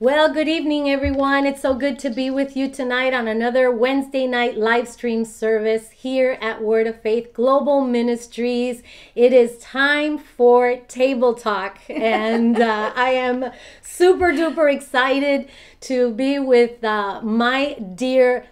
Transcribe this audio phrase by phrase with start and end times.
[0.00, 1.46] Well, good evening, everyone.
[1.46, 5.92] It's so good to be with you tonight on another Wednesday night live stream service
[5.92, 8.82] here at Word of Faith Global Ministries.
[9.14, 13.52] It is time for Table Talk, and uh, I am
[13.82, 15.48] super duper excited
[15.82, 18.46] to be with uh, my dear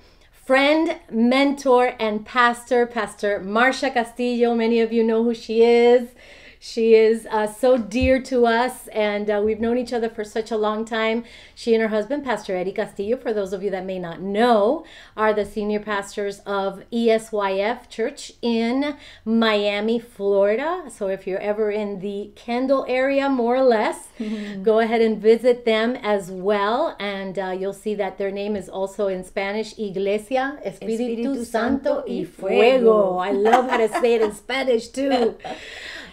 [0.44, 4.54] friend, mentor, and pastor, Pastor Marcia Castillo.
[4.54, 6.10] Many of you know who she is.
[6.64, 10.52] She is uh, so dear to us, and uh, we've known each other for such
[10.52, 11.24] a long time.
[11.56, 14.84] She and her husband, Pastor Eddie Castillo, for those of you that may not know,
[15.16, 20.84] are the senior pastors of ESYF Church in Miami, Florida.
[20.88, 24.62] So if you're ever in the Kendall area, more or less, mm-hmm.
[24.70, 26.94] go ahead and visit them as well.
[27.00, 32.04] And uh, you'll see that their name is also in Spanish Iglesia Espíritu, Espíritu Santo
[32.06, 33.16] y Fuego.
[33.16, 35.36] I love how to say it in Spanish too.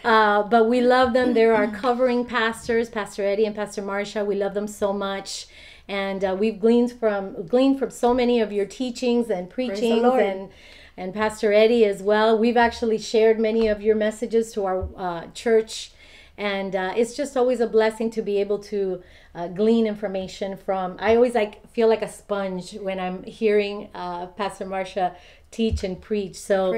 [0.04, 1.34] Uh, but we love them.
[1.34, 4.24] They're our covering pastors, Pastor Eddie and Pastor Marcia.
[4.24, 5.48] We love them so much.
[5.88, 10.50] And uh, we've gleaned from gleaned from so many of your teachings and preachings and
[10.96, 12.38] and Pastor Eddie as well.
[12.38, 15.92] We've actually shared many of your messages to our uh, church,
[16.38, 19.02] and uh, it's just always a blessing to be able to
[19.34, 20.98] uh, glean information from.
[21.00, 25.16] I always like feel like a sponge when I'm hearing uh, Pastor Marcia
[25.52, 26.36] teach and preach.
[26.36, 26.72] So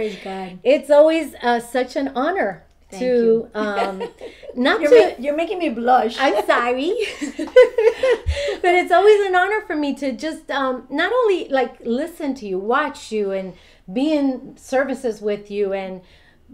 [0.63, 4.03] it's always uh, such an honor Thank to um,
[4.55, 6.17] not you're to ma- you're making me blush.
[6.19, 11.77] I'm sorry, but it's always an honor for me to just um, not only like
[11.85, 13.53] listen to you, watch you, and
[13.91, 16.01] be in services with you, and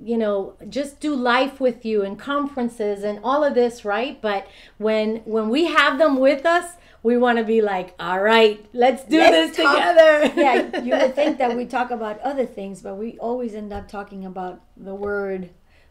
[0.02, 4.22] you know just do life with you and conferences and all of this, right?
[4.22, 8.66] But when when we have them with us, we want to be like, all right,
[8.74, 9.76] let's do let's this talk.
[9.76, 10.34] together.
[10.42, 13.88] yeah, you would think that we talk about other things, but we always end up
[13.88, 15.50] talking about the word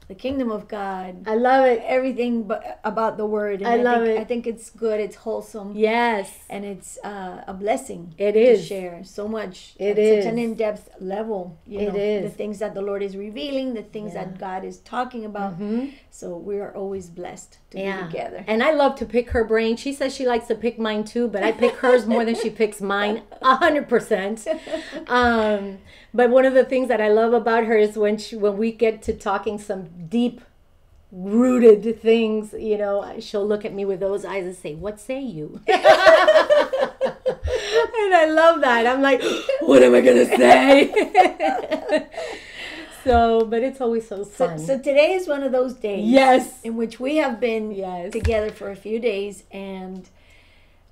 [0.08, 1.24] the kingdom of God.
[1.26, 1.82] I love it.
[1.84, 3.60] Everything but about the word.
[3.60, 4.20] And I, I love think, it.
[4.20, 5.00] I think it's good.
[5.00, 5.74] It's wholesome.
[5.74, 6.32] Yes.
[6.48, 8.14] And it's uh, a blessing.
[8.18, 8.60] It is.
[8.60, 9.74] To share so much.
[9.78, 11.58] It is such an in-depth level.
[11.66, 12.22] You it know, is.
[12.30, 14.24] The things that the Lord is revealing, the things yeah.
[14.24, 15.54] that God is talking about.
[15.54, 15.88] Mm-hmm.
[16.10, 18.02] So we are always blessed to yeah.
[18.02, 18.44] be together.
[18.46, 19.76] And I love to pick her brain.
[19.76, 22.50] She says she likes to pick mine too, but I pick hers more than she
[22.50, 23.22] picks mine.
[23.42, 24.46] A hundred percent.
[25.06, 25.78] Um,
[26.12, 28.72] but one of the things that I love about her is when she, when we
[28.72, 30.40] get to talking some deep
[31.12, 35.20] rooted things, you know, she'll look at me with those eyes and say, "What say
[35.20, 35.78] you?" and
[38.14, 38.86] I love that.
[38.86, 39.22] I'm like,
[39.60, 42.06] "What am I going to say?"
[43.06, 44.58] so, but it's always so fun.
[44.58, 46.06] So, so, today is one of those days.
[46.06, 46.62] Yes.
[46.62, 48.12] In which we have been yes.
[48.12, 50.08] together for a few days and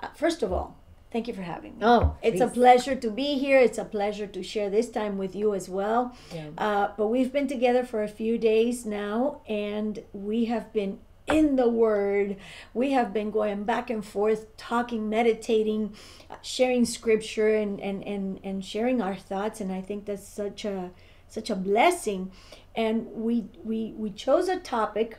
[0.01, 0.77] uh, first of all,
[1.15, 1.87] Thank you for having me.
[1.87, 3.61] Oh, it's a pleasure to be here.
[3.61, 6.13] It's a pleasure to share this time with you as well.
[6.35, 6.49] Yeah.
[6.59, 10.99] Uh, but we've been together for a few days now, and we have been
[11.29, 12.35] in the Word.
[12.75, 15.95] We have been going back and forth, talking, meditating,
[16.29, 19.61] uh, sharing Scripture, and and and and sharing our thoughts.
[19.61, 20.91] And I think that's such a
[21.29, 22.31] such a blessing.
[22.75, 25.19] And we we we chose a topic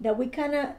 [0.00, 0.70] that we kind of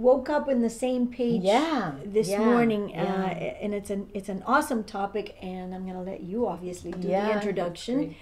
[0.00, 3.02] woke up in the same page yeah this yeah, morning yeah.
[3.02, 3.28] Uh,
[3.62, 7.08] and it's an it's an awesome topic and i'm going to let you obviously do
[7.08, 8.14] yeah, the introduction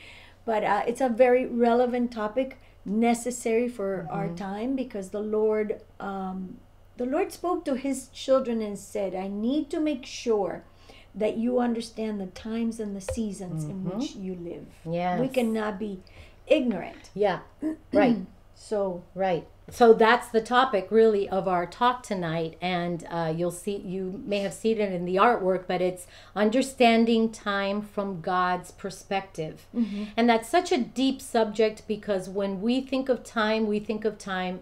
[0.45, 4.17] but uh, it's a very relevant topic necessary for mm-hmm.
[4.17, 6.57] our time because the lord um,
[6.97, 10.65] the lord spoke to his children and said i need to make sure
[11.19, 13.91] that you understand the times and the seasons mm-hmm.
[13.91, 14.67] in which you live.
[14.85, 16.01] Yeah we cannot be
[16.47, 17.11] ignorant.
[17.15, 17.41] Yeah.
[17.93, 18.19] Right.
[18.55, 19.47] So right.
[19.71, 22.57] So that's the topic really of our talk tonight.
[22.61, 27.31] And uh, you'll see you may have seen it in the artwork but it's understanding
[27.31, 29.67] time from god's perspective.
[29.75, 30.05] Mm-hmm.
[30.17, 34.19] and that's such a deep subject because when we think of time we think of
[34.19, 34.61] time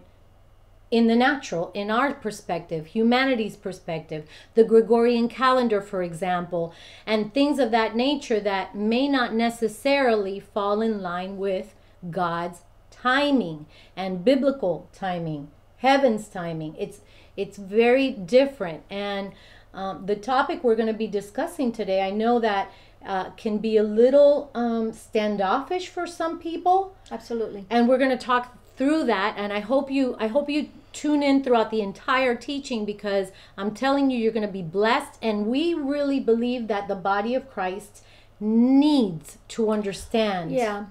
[0.89, 4.25] in the natural in our perspective humanity's perspective
[4.55, 6.73] the gregorian calendar for example
[7.05, 11.75] and things of that nature that may not necessarily fall in line with
[12.09, 12.61] god's
[13.01, 13.65] timing
[13.95, 16.75] and biblical timing, heaven's timing.
[16.77, 17.01] It's
[17.35, 18.83] it's very different.
[18.89, 19.31] And
[19.73, 22.71] um, the topic we're going to be discussing today, I know that
[23.05, 26.95] uh, can be a little um, standoffish for some people.
[27.11, 27.67] Absolutely.
[27.69, 29.35] And we're going to talk through that.
[29.37, 33.73] And I hope you I hope you tune in throughout the entire teaching because I'm
[33.73, 35.19] telling you, you're going to be blessed.
[35.21, 38.03] And we really believe that the body of Christ
[38.39, 40.51] needs to understand.
[40.51, 40.85] Yeah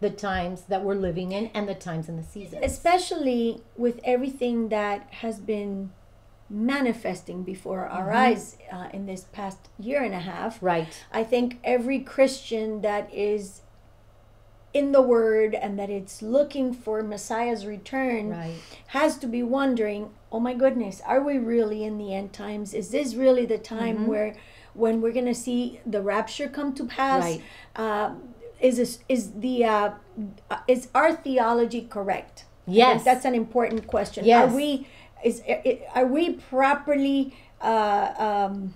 [0.00, 2.60] the times that we're living in and the times and the seasons.
[2.62, 5.92] Especially with everything that has been
[6.50, 8.16] manifesting before our mm-hmm.
[8.16, 10.62] eyes uh, in this past year and a half.
[10.62, 11.04] Right.
[11.10, 13.62] I think every Christian that is
[14.74, 18.56] in the word and that it's looking for Messiah's return Right.
[18.88, 22.74] has to be wondering, oh my goodness, are we really in the end times?
[22.74, 24.06] Is this really the time Mm-hmm.
[24.06, 24.34] where
[24.74, 27.22] when we're going to see the rapture come to pass?
[27.22, 27.42] Right.
[27.76, 28.14] Uh,
[28.60, 29.90] is this, is the uh,
[30.50, 32.44] uh, is our theology correct?
[32.66, 33.04] Yes.
[33.04, 34.24] that's an important question.
[34.24, 34.50] Yes.
[34.50, 34.88] Are we
[35.22, 35.42] is
[35.94, 38.74] are we properly uh, um,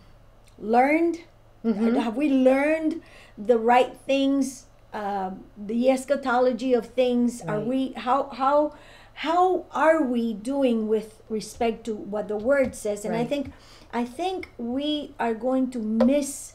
[0.59, 1.17] learned?
[1.65, 1.97] Mm-hmm.
[1.97, 3.03] Have we learned
[3.37, 4.67] the right things?
[4.93, 7.43] Um, the eschatology of things.
[7.43, 8.75] Are we how how
[9.15, 13.05] how are we doing with respect to what the word says?
[13.05, 13.53] And I think
[13.93, 16.55] I think we are going to miss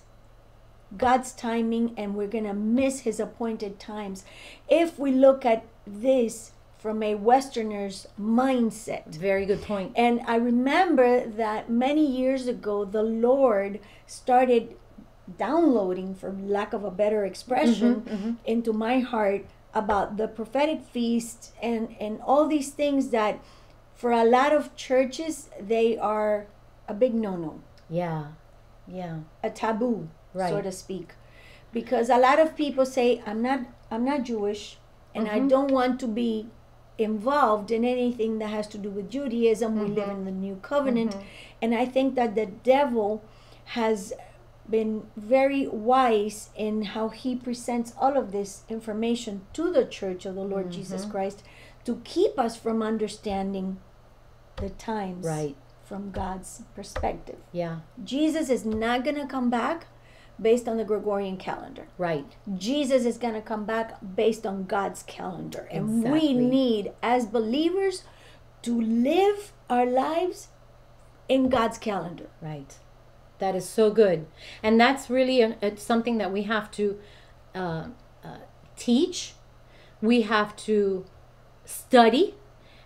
[0.97, 4.24] God's timing and we're going to miss his appointed times
[4.69, 9.07] if we look at this from a westerner's mindset.
[9.15, 9.94] Very good point.
[9.95, 14.75] And I remember that many years ago, the Lord started
[15.37, 18.31] downloading, for lack of a better expression, mm-hmm, mm-hmm.
[18.45, 23.39] into my heart about the prophetic feast and, and all these things that
[23.95, 26.47] for a lot of churches, they are
[26.87, 28.25] a big no no, Yeah.
[28.87, 29.19] Yeah.
[29.41, 30.63] a taboo, so Right.
[30.63, 31.13] to speak.
[31.71, 34.77] Because a lot of people say, I'm not, I'm not Jewish
[35.15, 35.47] and I mm-hmm.
[35.47, 36.47] don't want to be
[36.97, 39.79] involved in anything that has to do with Judaism.
[39.79, 41.15] We live in the new covenant.
[41.61, 43.23] And I think that the devil
[43.65, 44.13] has
[44.69, 50.36] been very wise in how he presents all of this information to the church of
[50.36, 50.81] the Lord mm-hmm.
[50.81, 51.44] Jesus Christ
[51.86, 53.80] to keep us from understanding
[54.57, 55.56] the times Right.
[55.83, 57.38] from God's perspective.
[57.51, 57.80] Yeah.
[58.04, 59.88] Jesus is not going to come back
[60.42, 61.88] based on the Gregorian calendar.
[61.98, 62.25] Right.
[62.56, 65.68] Jesus is going to come back based on God's calendar.
[65.71, 68.04] And we need, as believers,
[68.63, 70.48] to live our lives
[71.27, 72.30] in God's calendar.
[72.42, 72.77] Right.
[73.44, 74.25] That is so good.
[74.63, 76.98] And that's really a, it's something that we have to
[77.54, 77.88] uh,
[78.24, 78.38] uh,
[78.78, 79.34] teach.
[80.01, 81.04] We have to
[81.66, 82.36] study.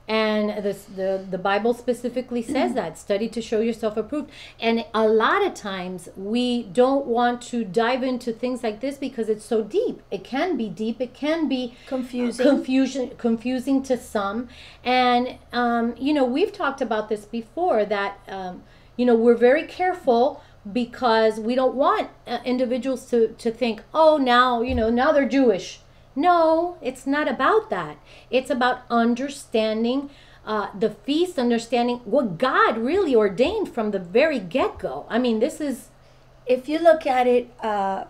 [0.07, 4.31] And this, the, the Bible specifically says that study to show yourself approved.
[4.59, 9.29] And a lot of times we don't want to dive into things like this because
[9.29, 10.01] it's so deep.
[10.09, 12.45] It can be deep, it can be Confusing.
[12.47, 14.47] confusion confusing to some
[14.83, 18.63] and um, you know we've talked about this before that um,
[18.97, 24.17] you know we're very careful because we don't want uh, individuals to, to think oh
[24.17, 25.79] now you know now they're jewish.
[26.15, 27.97] No it's not about that.
[28.29, 30.09] It's about understanding
[30.45, 35.05] uh, the feast understanding what god really ordained from the very get-go.
[35.09, 35.89] I mean this is
[36.47, 38.05] If you look at it uh,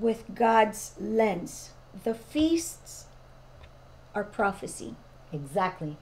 [0.00, 1.70] with God's lens,
[2.04, 3.06] the feasts
[4.14, 4.94] are prophecy.
[5.32, 5.96] exactly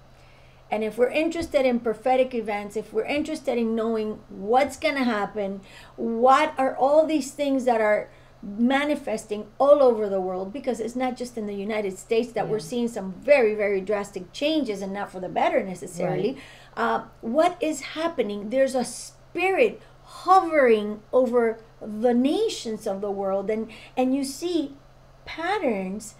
[0.72, 5.04] And if we're interested in prophetic events, if we're interested in knowing what's going to
[5.04, 5.60] happen,
[5.96, 8.08] what are all these things that are
[8.42, 12.58] manifesting all over the world, because it's not just in the United States that we're
[12.58, 16.38] seeing some very, very drastic changes and not for the better necessarily.
[16.74, 18.48] Uh, what is happening?
[18.48, 24.74] There's a spirit hovering over the nations of the world, and, and you see
[25.26, 26.14] patterns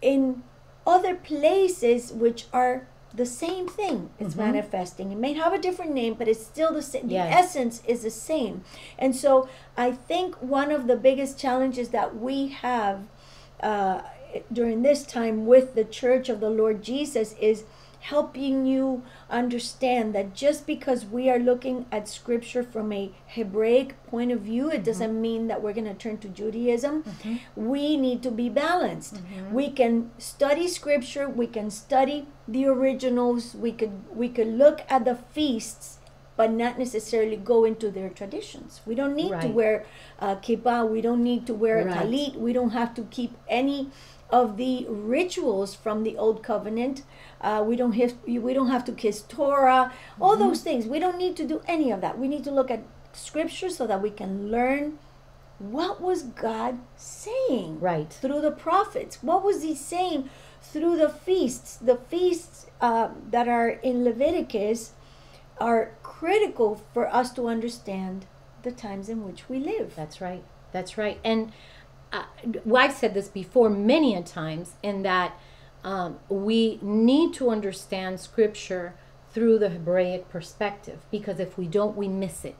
[0.00, 0.42] in
[0.86, 2.88] other places which are
[3.20, 5.12] the same thing it's manifesting.
[5.12, 8.14] It may have a different name but it's still the same the essence is the
[8.30, 8.54] same.
[8.98, 9.30] And so
[9.76, 10.28] i think
[10.58, 12.98] one of the biggest challenges that we have
[13.70, 14.00] uh,
[14.58, 17.64] during this time with the church of the lord jesus is
[18.00, 24.32] helping you understand that just because we are looking at scripture from a Hebraic point
[24.32, 24.82] of view, it mm-hmm.
[24.84, 27.02] doesn't mean that we're going to turn to Judaism.
[27.02, 27.36] Mm-hmm.
[27.54, 29.16] We need to be balanced.
[29.16, 29.54] Mm-hmm.
[29.54, 35.04] We can study scripture, we can study the originals, we could we could look at
[35.04, 35.98] the feasts
[36.40, 38.80] but not necessarily go into their traditions.
[38.86, 39.84] We don't need to wear
[40.18, 40.88] uh, kippah.
[40.88, 41.98] We don't need to wear a Right.
[41.98, 42.36] talit.
[42.36, 43.90] We don't have to keep any
[44.30, 47.02] of the rituals from the old covenant.
[47.40, 49.92] Uh, we don't have we don't have to kiss Torah.
[50.20, 50.42] All Mm-hmm.
[50.48, 50.86] those things.
[50.86, 52.18] We don't need to do any of that.
[52.18, 52.82] We need to look at
[53.12, 54.98] scripture so that we can learn
[55.58, 59.22] what was God saying right through the prophets.
[59.22, 60.30] What was He saying
[60.62, 61.76] through the feasts?
[61.76, 64.92] The feasts uh, that are in Leviticus
[65.58, 68.26] are critical for us to understand
[68.62, 69.94] the times in which we live.
[69.96, 70.42] That's right.
[70.72, 71.18] That's right.
[71.24, 71.52] And
[72.12, 72.24] uh,
[72.74, 75.38] I've said this before many a times in that
[75.84, 78.94] um, we need to understand Scripture
[79.32, 82.56] through the Hebraic perspective because if we don't, we miss it.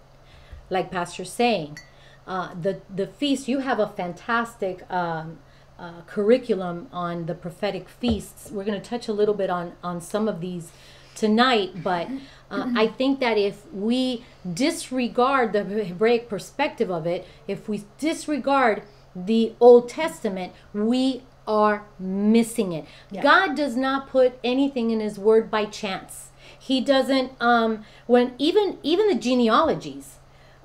[0.69, 1.79] Like Pastor's saying,
[2.27, 3.49] uh, the the feast.
[3.49, 5.39] You have a fantastic um,
[5.79, 8.50] uh, curriculum on the prophetic feasts.
[8.50, 10.71] We're going to touch a little bit on on some of these
[11.17, 12.09] tonight, but
[12.50, 14.25] uh, I think that if we
[14.55, 18.85] disregard the Hebraic perspective of it, if we disregard
[19.15, 22.85] the Old Testament, we are missing it.
[23.11, 23.23] Yeah.
[23.23, 26.28] God does not put anything in his word by chance.
[26.59, 30.16] He doesn't um when even even the genealogies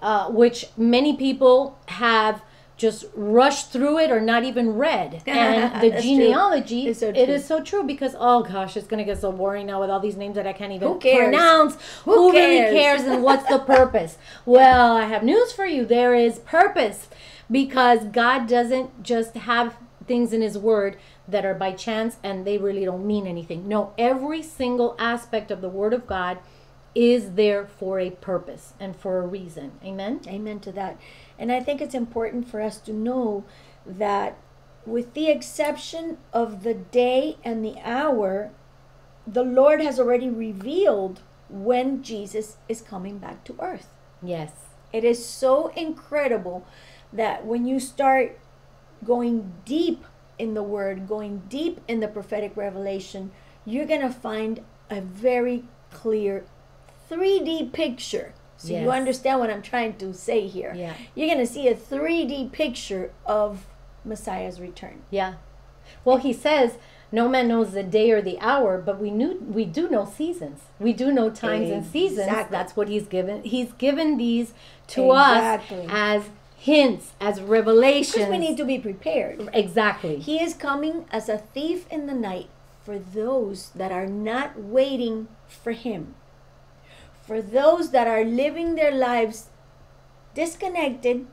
[0.01, 2.44] uh, which many people have
[2.77, 5.24] just rushed through it or not even read.
[5.27, 7.39] And the genealogy, so it true.
[7.39, 10.36] so true because oh gosh, it's gonna get so boring now with all these names
[10.36, 11.29] that I can't even Who cares?
[11.29, 11.77] pronounce.
[12.03, 12.74] Who Who, really cares?
[12.74, 14.17] cares and what's the purpose?
[14.46, 15.86] well, I have news for you.
[15.86, 17.08] There is purpose
[17.50, 19.77] because God doesn't just have
[20.08, 20.98] things in His Word
[21.28, 23.68] that are by chance and they really don't mean anything.
[23.68, 26.40] No, every single aspect of the Word of God
[26.96, 29.74] is there for a purpose and for a reason.
[29.84, 30.22] Amen.
[30.28, 30.98] Amen to that.
[31.38, 33.44] And I think it's important for us to know
[33.86, 34.38] that,
[34.86, 38.52] with the exception of the day and the hour,
[39.28, 41.20] the Lord has already revealed
[41.50, 43.90] when Jesus is coming back to earth.
[44.22, 44.52] Yes.
[44.94, 46.66] It is so incredible
[47.12, 48.40] that when you start
[49.06, 50.04] going deep
[50.38, 53.32] in the word, going deep in the prophetic revelation,
[53.66, 56.46] you're going to find a very clear
[57.10, 58.34] 3D picture.
[58.58, 60.74] So you understand what I'm trying to say here.
[60.76, 60.96] Yeah.
[61.14, 63.66] You're going to see a 3D picture of
[64.04, 65.02] Messiah's return.
[65.12, 65.36] Yeah.
[66.04, 66.78] Well, he says,
[67.12, 70.62] no man knows the day or the hour, but we knew we do know seasons.
[70.80, 72.28] We do know times and seasons.
[72.50, 73.44] That's what he's given.
[73.44, 74.54] He's given these
[74.88, 75.86] to Exactly.
[75.86, 76.30] us as
[76.65, 78.15] hints, as revelations.
[78.15, 79.50] Because we need to be prepared.
[79.53, 80.17] exactly.
[80.17, 82.50] He is coming as a thief in the night
[82.84, 86.15] for those that are not waiting for him.
[87.27, 89.50] For those that are living their lives
[90.34, 91.27] disconnected.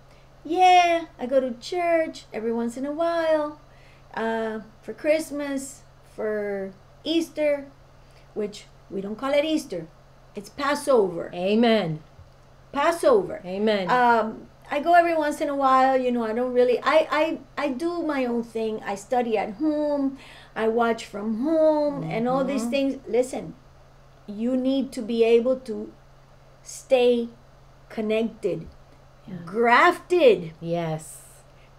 [0.45, 3.59] Yeah, I go to church every once in a while
[4.15, 5.83] uh, for Christmas,
[6.15, 6.75] for
[7.05, 7.67] Easter,
[8.35, 9.87] which we don't call it Easter,
[10.35, 11.31] it's Passover.
[11.35, 12.03] Amen.
[12.73, 13.41] Passover.
[13.45, 13.91] Amen.
[13.91, 16.01] Um, I go every once in a while.
[16.01, 16.79] You know, I don't really.
[16.83, 18.83] I I I do my own thing.
[18.85, 20.19] I study at home.
[20.57, 23.01] I watch from home, and all these things.
[23.07, 23.55] Listen,
[24.27, 25.93] you need to be able to
[26.63, 27.29] stay
[27.89, 28.67] connected,
[29.45, 31.21] grafted yes.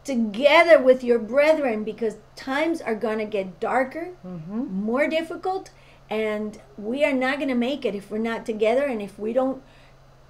[0.03, 4.65] together with your brethren because times are gonna get darker, Mm-hmm.
[4.85, 5.71] more difficult,
[6.09, 9.63] and we are not gonna make it if we're not together and if we don't,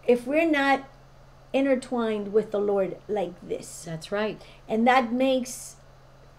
[0.08, 0.84] if we're not
[1.54, 3.84] intertwined with the Lord like this.
[3.86, 4.42] That's right.
[4.68, 5.78] And that makes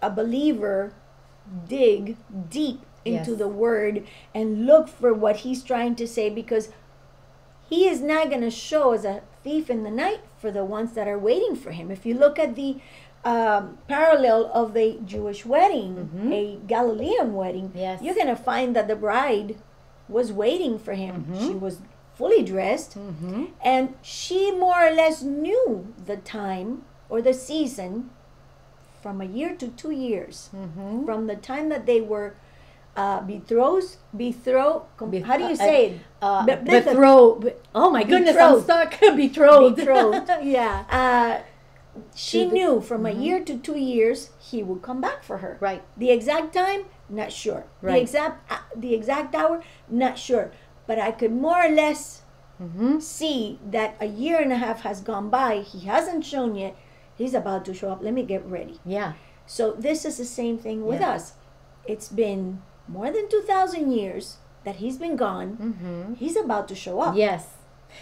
[0.02, 0.92] a believer
[1.68, 2.16] dig
[2.50, 3.38] deep into Yes.
[3.38, 6.71] the word and look for what he's trying to say because
[7.68, 10.92] he is not going to show as a thief in the night for the ones
[10.94, 11.90] that are waiting for him.
[11.90, 12.76] If you look at the
[13.26, 16.30] um, parallel of the Jewish wedding, Mhm.
[16.33, 18.02] a Galilean wedding, Yes.
[18.02, 19.56] you're going to find that the bride
[20.11, 21.25] was waiting for him.
[21.30, 21.47] Mhm.
[21.49, 21.80] She was
[22.14, 23.44] fully dressed Mm-hmm.
[23.64, 28.11] and she more or less knew the time or the season
[29.02, 31.04] from a year to two years Mm-hmm.
[31.04, 32.35] from the time that they were
[32.97, 34.87] uh, betrothed betrothed
[35.26, 37.52] how do you uh, say it Uh, Be- be- betrothed.
[37.75, 38.99] Oh my goodness, I'm stuck.
[39.16, 39.76] betrothed.
[39.76, 40.30] Betrothed.
[40.42, 40.85] yeah.
[40.88, 41.42] uh,
[42.14, 43.23] she the- knew from a Mhm.
[43.25, 45.83] year to two years he would come back for her Right.
[45.97, 47.94] the exact time not sure Right.
[47.94, 50.50] the exact uh, the exact hour not sure
[50.86, 52.20] but i could more or less
[52.62, 53.00] Mm-hmm.
[53.00, 56.76] see that a year and a half has gone by he hasn't shown yet
[57.18, 59.14] he's about to show up let me get ready Yeah.
[59.44, 61.14] so this is the same thing with Yeah.
[61.18, 61.32] us
[61.84, 66.14] it's been more than 2000 years that he's been gone Mm-hmm.
[66.14, 67.44] he's about to show up Yes.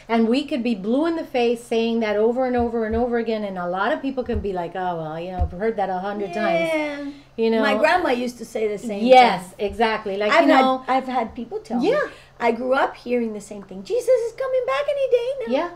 [0.09, 3.19] And we could be blue in the face saying that over and over and over
[3.19, 5.77] again, and a lot of people can be like, "Oh well, you know, I've heard
[5.77, 7.11] that a hundred times." Yeah.
[7.37, 9.67] You know, my grandma used to say the same Yes, thing.
[9.69, 10.17] exactly.
[10.17, 11.95] Like I've you know, had I've had people tell me.
[12.43, 13.83] I grew up hearing the same thing.
[13.85, 15.53] Jesus is coming back any day now.
[15.53, 15.71] yeah,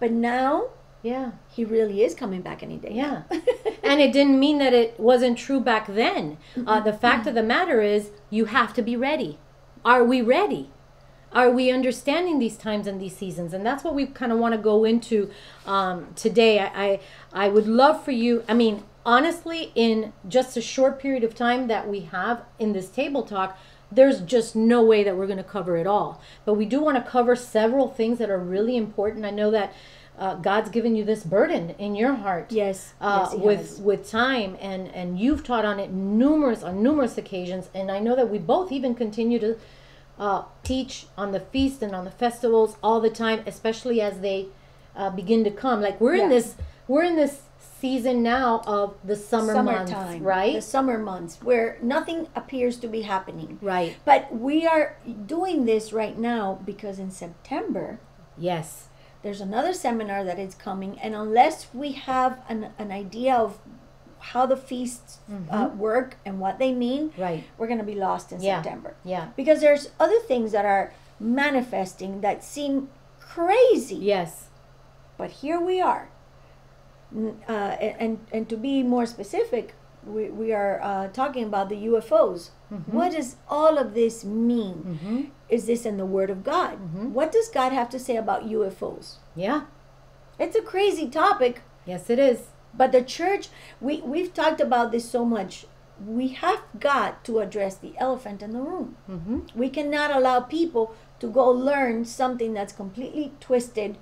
[0.00, 0.68] But now
[1.02, 2.92] yeah, he really is coming back any day.
[2.92, 3.22] yeah.
[3.82, 6.38] and it didn't mean that it wasn't true back then.
[6.66, 9.38] Uh, the fact of the matter is, you have to be ready.
[9.84, 10.70] Are we ready?
[11.30, 13.52] Are we understanding these times and these seasons?
[13.52, 15.30] And that's what we kind of want to go into
[15.66, 16.58] um, today.
[16.60, 17.00] I, I
[17.32, 18.42] I would love for you.
[18.48, 22.88] I mean, honestly, in just a short period of time that we have in this
[22.88, 23.58] table talk,
[23.94, 26.20] there's just no way that we're going to cover it all.
[26.44, 29.24] But we do want to cover several things that are really important.
[29.24, 29.72] I know that
[30.18, 32.94] uh, God's given you this burden in your heart Yes.
[33.00, 33.80] uh, yes, with has.
[33.80, 38.14] with time and and you've taught on it numerous on numerous occasions and I know
[38.14, 39.56] that we both even continue to
[40.18, 44.46] uh, teach on the feast and on the festivals all the time especially as they
[44.94, 46.54] uh, begin to come like we're in this
[46.86, 47.42] we're in this
[47.84, 53.02] season now of the summer months right The summer months where nothing appears to be
[53.02, 53.58] happening.
[53.60, 57.86] right But we are doing this right now because in September
[58.50, 58.88] yes
[59.22, 63.58] there's another seminar that is coming and unless we have an, an idea of
[64.32, 65.18] how the feasts
[65.50, 67.44] uh, work and what they mean, Right.
[67.58, 68.62] we're going to be lost in Yeah.
[68.62, 68.94] September.
[69.04, 69.24] Yeah.
[69.36, 72.88] Because there's other things that are manifesting that seem
[73.20, 73.96] crazy.
[73.96, 74.48] Yes.
[75.18, 76.08] But here we are.
[77.16, 79.74] Uh, and, and to be more specific,
[80.06, 82.50] we, we are uh, talking about the UFOs.
[82.86, 84.98] What does all of this mean?
[85.00, 85.20] Mm-hmm.
[85.48, 86.72] Is this in the Word of God?
[87.14, 89.16] What does God have to say about UFOs?
[89.36, 89.62] Yeah.
[90.40, 92.48] It's a crazy topic, Yes, it is.
[92.74, 93.48] but the church,
[93.80, 95.66] we, we've talked about this so much.
[96.04, 98.96] We have got to address the elephant in the room.
[99.08, 99.40] Mm-hmm.
[99.54, 103.98] We cannot allow people to go learn something that's completely twisted,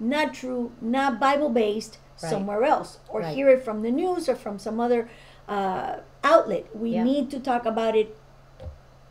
[0.00, 2.30] not true, not Bible based Right.
[2.30, 3.34] somewhere else, or Right.
[3.34, 5.08] hear it from the news or from some other
[5.46, 6.64] uh, outlet.
[6.74, 7.02] We Yeah.
[7.04, 8.16] need to talk about it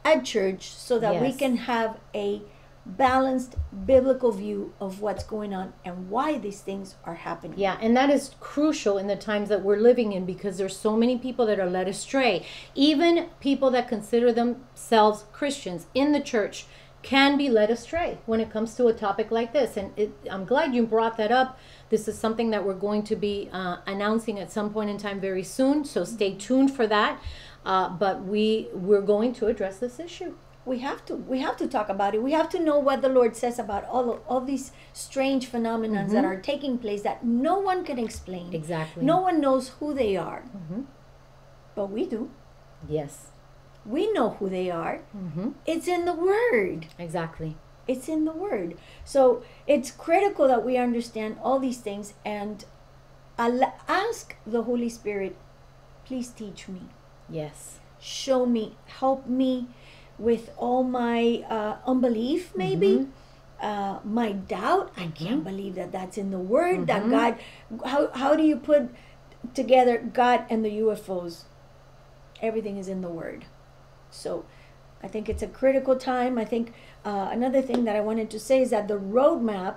[0.03, 2.41] at church so that we can have a
[2.85, 3.55] balanced
[3.85, 7.57] biblical view of what's going on and why these things are happening.
[7.57, 10.97] Yeah, and that is crucial in the times that we're living in because there's so
[10.97, 12.45] many people that are led astray.
[12.75, 16.65] Even people that consider themselves Christians in the church
[17.03, 19.75] can be led astray when it comes to a topic like this.
[19.77, 21.59] And it, I'm glad you brought that up.
[21.89, 25.19] This is something that we're going to be uh, announcing at some point in time
[25.19, 25.83] very soon.
[25.85, 27.21] So stay tuned for that.
[27.65, 30.33] Uh, but we we're going to address this issue.
[30.65, 33.09] we have to we have to talk about it we have to know what the
[33.15, 37.17] lord says about all of, all these strange phenomena that are taking place that
[37.47, 39.03] no one can explain Exactly.
[39.11, 40.85] no one knows who they are Mhm.
[41.75, 42.21] but we do
[42.97, 43.32] Yes.
[43.85, 45.49] We know who they are Mm-hmm.
[45.65, 47.57] it's in the word Exactly.
[47.87, 52.65] it's in the word so it's critical that we understand all these things and
[53.37, 55.35] al- ask the holy spirit
[56.05, 56.81] please teach me
[57.29, 57.79] Yes.
[57.99, 59.67] show me, help me
[60.19, 63.07] with all my uh, unbelief, maybe.
[63.61, 66.85] Uh, my doubt, I can't believe that that's in the Word.
[66.87, 67.39] That God,
[67.85, 68.89] how how do you put
[69.55, 71.43] together God and the UFOs?
[72.41, 73.45] Everything is in the Word.
[74.13, 74.45] So,
[75.01, 76.37] I think it's a critical time.
[76.37, 79.75] I think uh, another thing that I wanted to say is that the roadmap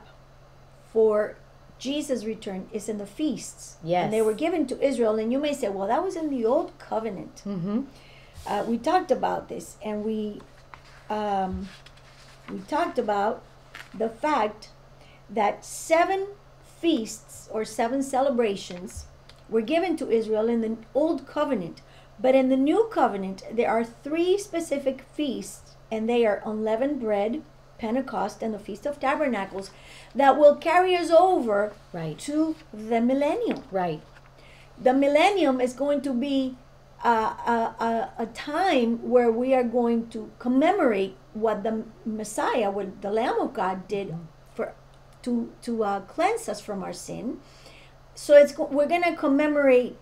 [0.92, 1.36] for
[1.78, 3.76] Jesus' return is in the feasts.
[4.04, 5.18] And they were given to Israel.
[5.18, 7.42] And you may say, well, that was in the old covenant.
[7.44, 7.82] Mm-hmm.
[8.46, 10.40] Uh, we talked about this and we
[11.10, 11.68] um,
[12.50, 13.42] we talked about
[13.92, 14.70] the fact
[15.28, 16.28] that seven
[16.80, 19.06] feasts or seven celebrations
[19.48, 21.80] were given to Israel in the old covenant.
[22.18, 27.42] But in the new covenant, there are three specific feasts, and they are unleavened bread,
[27.78, 29.70] Pentecost, and the Feast of Tabernacles,
[30.14, 32.18] that will carry us over Right.
[32.20, 34.00] to the millennium Right.
[34.80, 36.56] the millennium is going to be
[37.04, 43.02] a, a, a, a time where we are going to commemorate what the Messiah, what
[43.02, 44.14] the Lamb of God did
[44.54, 44.72] for
[45.22, 47.40] to to uh, cleanse us from our sin.
[48.14, 49.96] So it's we're gonna commemorate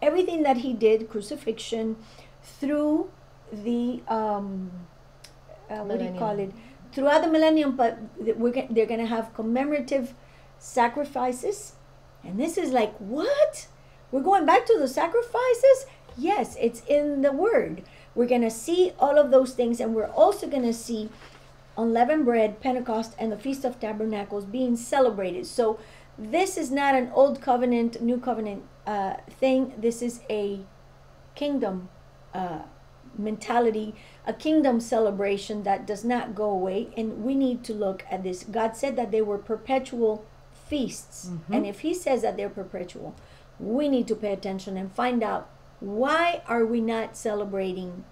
[0.00, 1.96] everything that He did, crucifixion,
[2.42, 3.10] through
[3.52, 4.70] the um,
[5.70, 6.52] uh, what do you call it?
[6.92, 10.14] Throughout the millennium, but we're they're gonna have commemorative
[10.58, 11.74] sacrifices,
[12.24, 13.68] and this is like what?
[14.10, 15.86] We're going back to the sacrifices?
[16.16, 17.82] Yes, it's in the word.
[18.14, 21.10] We're going to see all of those things, and we're also going to see
[21.76, 25.46] unleavened bread, Pentecost, and the Feast of Tabernacles being celebrated.
[25.46, 25.78] So,
[26.16, 29.74] this is not an old covenant, new covenant uh, thing.
[29.78, 30.60] This is a
[31.34, 31.88] kingdom
[32.32, 32.62] uh,
[33.18, 33.94] mentality,
[34.26, 36.88] a kingdom celebration that does not go away.
[36.96, 38.44] And we need to look at this.
[38.44, 41.30] God said that they were perpetual feasts.
[41.50, 43.14] And if He says that they're perpetual,
[43.58, 45.48] we need to pay attention and find out
[45.80, 48.04] why are we not celebrating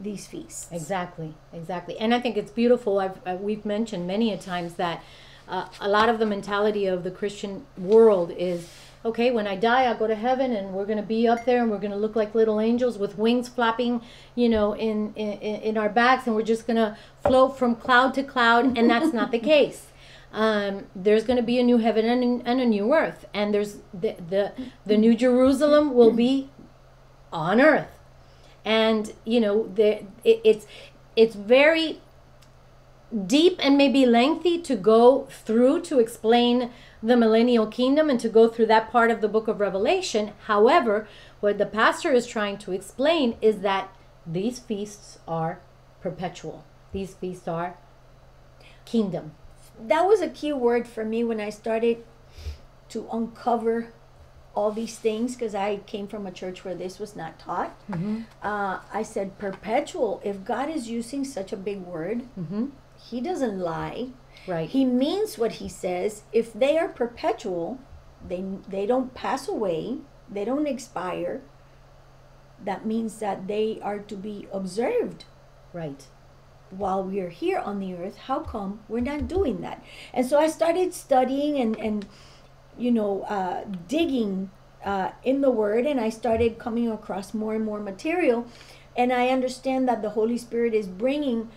[0.00, 0.68] these feasts?
[0.72, 1.98] Exactly, exactly.
[1.98, 2.98] And I think it's beautiful.
[2.98, 5.02] I've, I, we've mentioned many a times that
[5.48, 8.68] uh, a lot of the mentality of the Christian world is
[9.04, 11.62] okay, when I die, I'll go to heaven and we're going to be up there
[11.62, 14.02] and we're going to look like little angels with wings flapping,
[14.34, 18.14] you know, in, in, in our backs and we're just going to float from cloud
[18.14, 18.76] to cloud.
[18.76, 19.86] And that's not the case.
[20.30, 23.24] Um, there's going to be a new heaven and, and a new earth.
[23.32, 24.52] And there's the, the,
[24.84, 26.50] the new Jerusalem will be
[27.32, 27.98] on earth
[28.68, 30.66] and you know the it, it's
[31.16, 32.00] it's very
[33.26, 36.70] deep and maybe lengthy to go through to explain
[37.02, 41.08] the millennial kingdom and to go through that part of the book of revelation however
[41.40, 43.88] what the pastor is trying to explain is that
[44.26, 45.60] these feasts are
[46.02, 47.78] perpetual these feasts are
[48.84, 49.32] kingdom
[49.80, 52.04] that was a key word for me when I started
[52.90, 53.92] to uncover
[54.54, 57.78] all these things because I came from a church where this was not taught.
[58.42, 60.20] Uh, I said, perpetual.
[60.24, 62.66] If God is using such a big word, mm-hmm.
[63.10, 64.08] He doesn't lie.
[64.46, 66.22] right He means what He says.
[66.32, 67.78] If they are perpetual,
[68.30, 69.98] they they don't pass away.
[70.36, 71.40] they don't expire.
[72.64, 75.24] That means that they are to be observed
[75.72, 76.06] Right.
[76.70, 78.16] while we are here on the earth.
[78.28, 79.82] How come we're not doing that?
[80.12, 82.06] And so I started studying and, and
[82.76, 84.50] you know, uh, digging
[84.84, 88.46] uh, in the Word, and I started coming across more and more material.
[88.96, 91.48] And I understand that the Holy Spirit is bringing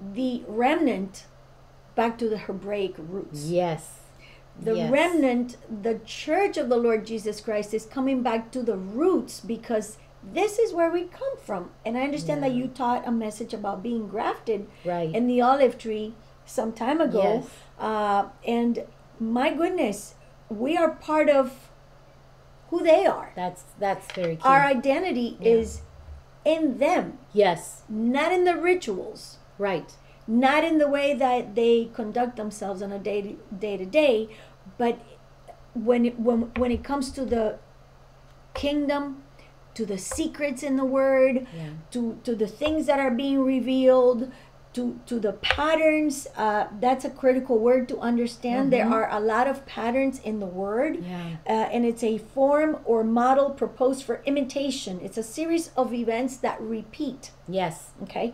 [0.00, 1.24] the remnant
[1.94, 3.46] back to the Hebraic roots.
[3.46, 4.00] Yes.
[4.58, 4.90] The Yes.
[4.90, 9.98] remnant, the church of the Lord Jesus Christ, is coming back to the roots because
[10.22, 11.70] this is where we come from.
[11.84, 15.14] And I understand that you taught a message about being grafted Right.
[15.14, 17.22] in the olive tree some time ago.
[17.22, 17.46] Yes.
[17.78, 18.84] Uh, and
[19.20, 20.14] my goodness,
[20.48, 21.70] we are part of
[22.70, 23.32] who they are.
[23.36, 24.42] That's that's very key.
[24.44, 25.48] Our identity Yeah.
[25.52, 25.82] is
[26.44, 27.82] in them, yes.
[27.88, 29.90] not in the rituals, Right.
[30.28, 34.28] not in the way that they conduct themselves on a day day to day,
[34.76, 34.98] but
[35.74, 37.58] when it, when when it comes to the
[38.54, 39.22] kingdom,
[39.74, 41.70] to the secrets in the word, Yeah.
[41.92, 44.32] to to the things that are being revealed
[44.76, 48.92] to to the patterns uh, that's a critical word to understand there Mhm.
[48.98, 51.36] are a lot of patterns in the word Yeah.
[51.54, 56.34] uh, and it's a form or model proposed for imitation it's a series of events
[56.46, 57.74] that repeat Yes.
[58.04, 58.26] okay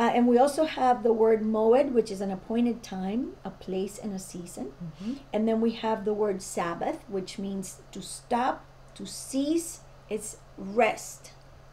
[0.00, 3.94] uh, and we also have the word moed which is an appointed time a place
[4.02, 5.18] and a season Mhm.
[5.34, 8.54] and then we have the word sabbath which means to stop
[8.98, 9.68] to cease
[10.14, 11.32] it's rest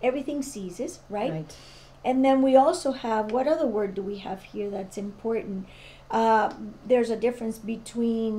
[0.09, 1.55] everything ceases right, Right.
[2.07, 5.67] And then we also have what other word do we have here that's important
[6.19, 6.47] uh,
[6.91, 8.33] there's a difference between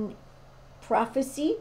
[0.80, 1.56] prophecy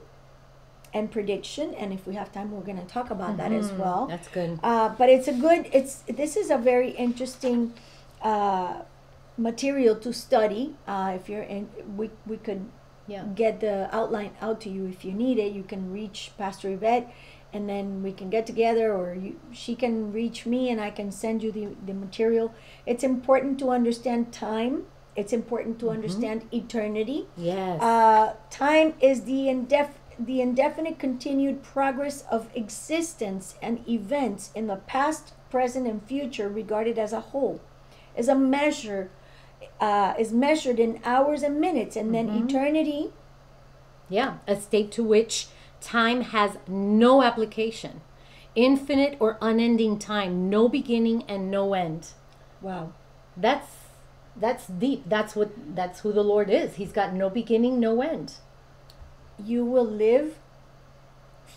[0.93, 3.77] and prediction and if we have time we're going to talk about that as Mhm.
[3.83, 4.51] well That's good.
[4.63, 7.73] uh, but it's a good it's this is a very interesting
[8.21, 8.73] uh,
[9.37, 12.63] material to study uh, if you're in we, we could
[13.15, 13.23] Yeah.
[13.43, 17.05] get the outline out to you if you need it you can reach pastor yvette
[17.53, 21.11] and then we can get together or you, she can reach me and i can
[21.11, 22.53] send you the, the material
[22.85, 24.83] it's important to understand time
[25.15, 27.81] it's important to understand eternity Yes.
[27.81, 34.77] uh, time is the indef- the indefinite continued progress of existence and events in the
[34.77, 37.61] past, present, and future regarded as a whole.
[38.15, 39.11] Is a measure,
[39.79, 42.49] uh, is measured in hours and minutes, and then Mhm.
[42.49, 43.13] eternity.
[44.09, 44.37] yeah.
[44.47, 45.49] A state to which
[45.87, 48.01] time has no application,
[48.55, 52.09] infinite or unending time, no beginning and no end.
[52.61, 52.93] Wow.
[53.35, 53.67] That's
[54.35, 55.03] that's deep.
[55.07, 56.75] That's what that's who the Lord is.
[56.75, 58.33] He's got no beginning, no end.
[59.43, 60.39] You will live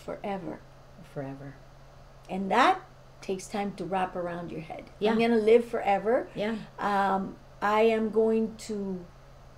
[0.04, 0.60] forever,
[1.14, 1.54] Forever.
[2.28, 2.80] and that
[3.20, 4.84] takes time to wrap around your head.
[4.98, 5.12] Yeah.
[5.12, 6.28] I'm gonna live forever.
[6.34, 6.56] Yeah.
[6.78, 9.04] um, I am going to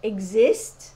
[0.03, 0.93] exist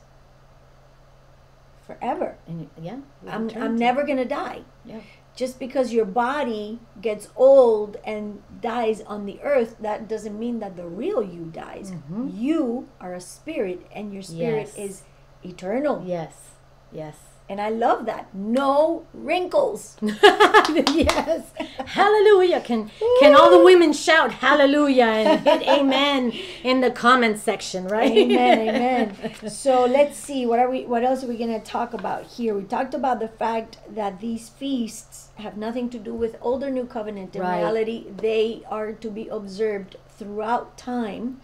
[1.86, 2.36] forever.
[2.46, 2.98] And yeah.
[3.28, 4.62] I'm, I'm never going to die.
[4.84, 5.00] Yeah.
[5.34, 10.76] Just because your body gets old and dies on the earth, that doesn't mean that
[10.76, 11.92] the real you dies.
[11.92, 12.30] Mhm.
[12.34, 14.78] You are a spirit, and your spirit Yes.
[14.78, 15.02] is
[15.44, 16.02] eternal.
[16.06, 16.52] Yes.
[16.90, 17.16] Yes.
[17.48, 18.34] And I love that.
[18.34, 19.96] No wrinkles.
[20.02, 21.52] yes.
[21.86, 22.60] Hallelujah.
[22.60, 26.32] Can can all the women shout hallelujah and hit amen
[26.64, 28.10] in the comment section, right?
[28.10, 29.14] amen amen
[29.48, 32.54] so let's see what are we what else are we going to talk about here
[32.54, 36.70] we talked about the fact that these feasts have nothing to do with old or
[36.70, 37.58] new covenant in Right.
[37.58, 41.40] reality they are to be observed throughout time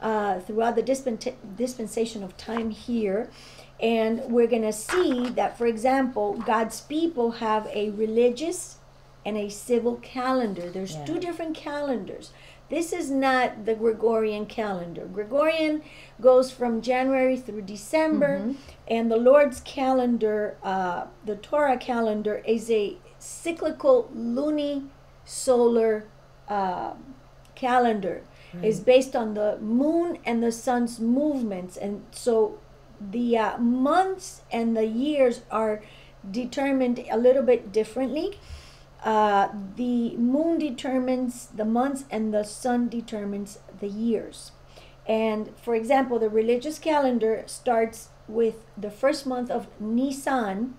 [0.00, 3.30] uh, throughout the dispen- dispensation of time here
[3.80, 8.78] and we're going to see that for example god's people have a religious
[9.26, 11.04] and a civil calendar there's Yeah.
[11.04, 12.32] two different calendars
[12.70, 15.04] this is not the Gregorian calendar.
[15.04, 15.82] Gregorian
[16.18, 18.56] goes from January through December, Mhm.
[18.88, 26.04] and the Lord's calendar, uh, the Torah calendar, is a cyclical luni-solar
[26.48, 26.92] uh,
[27.54, 28.22] calendar.
[28.62, 32.58] Is based on the moon and the sun's movements, and so
[33.10, 35.82] the uh, months and the years are
[36.30, 38.38] determined a little bit differently.
[39.02, 44.52] Uh, the moon determines the months and the sun determines the years.
[45.06, 50.74] And for example, the religious calendar starts with the first month of Nisan,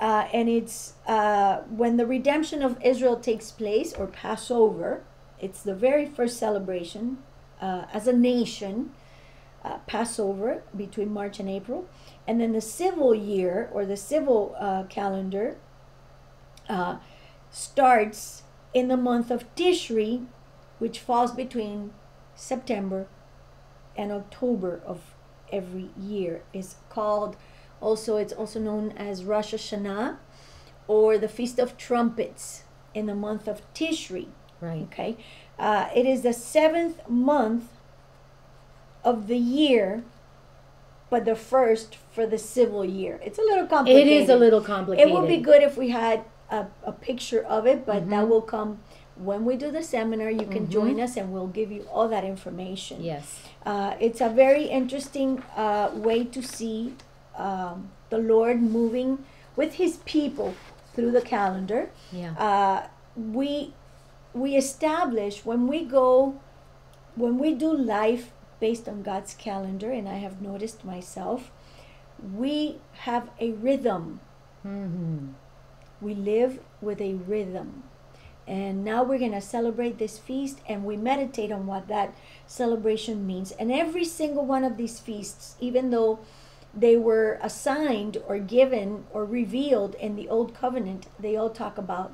[0.00, 5.04] uh, and it's uh, when the redemption of Israel takes place, or Passover.
[5.38, 7.18] It's the very first celebration
[7.60, 8.92] uh, as a nation,
[9.64, 11.88] uh, Passover between March and April.
[12.26, 15.56] And then the civil year, or the civil uh, calendar,
[16.68, 16.98] uh,
[17.50, 20.26] starts in the month of Tishri,
[20.78, 21.92] which falls between
[22.34, 23.06] September
[23.96, 25.14] and October of
[25.52, 26.42] every year.
[26.52, 27.36] is called
[27.80, 30.16] also it's also known as Rosh Hashanah
[30.88, 34.28] or the Feast of Trumpets in the month of Tishri.
[34.60, 34.82] Right.
[34.84, 35.16] Okay.
[35.58, 37.73] Uh, it is the seventh month
[39.04, 40.02] of the year,
[41.10, 43.20] but the first for the civil year.
[43.24, 44.12] It's a little complicated.
[44.12, 45.10] is a little complicated.
[45.10, 48.10] It would be good if we had a, a picture of it, but Mm-hmm.
[48.10, 48.78] that will come
[49.16, 50.30] when we do the seminar.
[50.30, 53.02] You can join us and we'll give you all that information.
[53.04, 53.42] Yes.
[53.64, 56.94] Uh, it's a very interesting uh, way to see
[57.36, 59.24] um, the Lord moving
[59.56, 60.54] with His people
[60.94, 61.90] through the calendar.
[62.12, 62.32] Yeah.
[62.32, 62.86] Uh,
[63.16, 63.72] we
[64.32, 66.34] we establish when we go
[67.14, 68.32] when we do life
[68.64, 71.50] based on God's calendar, and I have noticed myself,
[72.18, 74.20] we have a rhythm.
[74.66, 75.32] Mm-hmm.
[76.00, 77.82] We live with a rhythm.
[78.46, 82.14] And now we're going to celebrate this feast and we meditate on what that
[82.46, 83.52] celebration means.
[83.52, 86.20] And every single one of these feasts, even though
[86.72, 92.12] they were assigned or given or revealed in the Old Covenant, they all talk about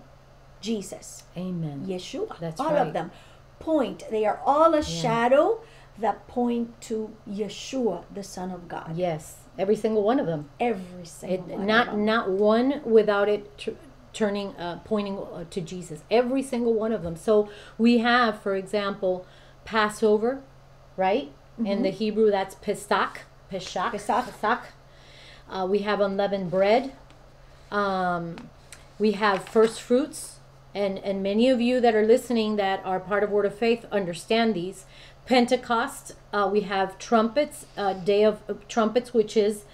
[0.61, 1.87] Jesus, Amen.
[1.87, 2.41] Yeshua.
[2.41, 2.89] That's all right.
[2.89, 3.13] of them
[3.61, 4.03] point.
[4.11, 5.61] They are all a shadow
[6.01, 8.97] that point to Yeshua, the Son of God.
[8.97, 9.37] Yes.
[9.59, 10.49] Every single one of them.
[10.59, 11.67] Every single It, one.
[11.67, 13.71] not not one without it tr-
[14.13, 16.03] turning uh, pointing uh, to Jesus.
[16.11, 17.17] Every single one of them.
[17.17, 19.27] So we have, for example,
[19.65, 20.43] Passover,
[20.97, 21.31] right?
[21.63, 23.21] In the Hebrew, that's Pesach.
[23.51, 23.93] Pesach.
[23.93, 24.25] Pesach.
[24.25, 24.61] Pesach.
[25.51, 26.93] Uh, we have unleavened bread.
[27.71, 28.49] Um,
[28.99, 30.39] we have first fruits,
[30.75, 33.85] and and many of you that are listening that are part of Word of Faith
[33.93, 34.87] understand these.
[35.27, 36.13] Pentecost.
[36.33, 39.65] Uh, we have trumpets, uh, Day of of Trumpets, which is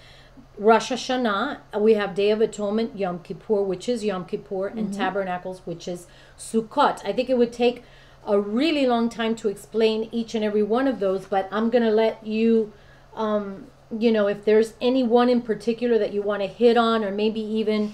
[0.57, 1.59] Rosh Hashanah.
[1.75, 5.87] Uh, We have Day of Atonement, Yom Kippur, which is Yom Kippur, and Tabernacles, which
[5.87, 6.07] is
[6.37, 7.05] Sukkot.
[7.05, 7.83] I think it would take
[8.25, 11.91] a really long time to explain each and every one of those, but I'm gonna
[11.91, 12.73] let you,
[13.15, 17.03] um, you know, if there's any one in particular that you want to hit on,
[17.03, 17.93] or maybe even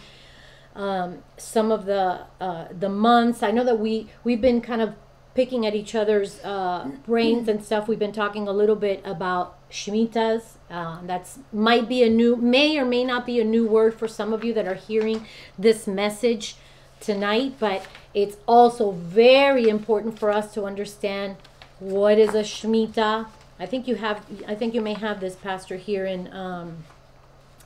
[0.76, 3.44] um, some of the uh, the months.
[3.44, 4.96] I know that we we've been kind of
[5.36, 7.88] picking at each other's uh, brains and stuff.
[7.88, 10.58] We've been talking a little bit about shmitas.
[10.70, 14.08] Uh, that's might be a new, may or may not be a new word for
[14.08, 15.26] some of you that are hearing
[15.58, 16.56] this message
[17.00, 17.56] tonight.
[17.60, 21.38] But it's also very important for us to understand
[21.80, 23.28] what is a shmita.
[23.60, 24.26] I think you have.
[24.48, 26.84] I think you may have this pastor here in um,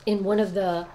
[0.06, 0.88] in one of the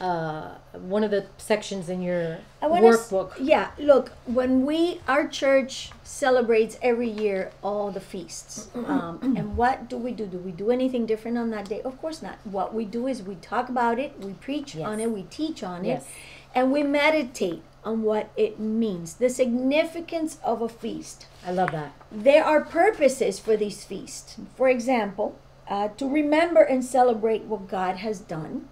[0.00, 3.32] uh, one of the sections in your I wanna s- workbook.
[3.40, 9.88] yeah, look, when we our church celebrates every year all the feasts, um, and what
[9.88, 10.26] do we do?
[10.26, 11.82] Do we do anything different on that day?
[11.82, 12.38] Of course not.
[12.44, 15.84] What we do is we talk about it, we preach on it, we teach on
[15.84, 16.02] Yes.
[16.02, 16.08] it,
[16.54, 21.26] and we meditate on what it means, the significance of a feast.
[21.46, 21.92] I love that.
[22.10, 24.36] There are purposes for these feasts.
[24.56, 25.36] For example,
[25.68, 28.68] uh, to remember and celebrate what God has done.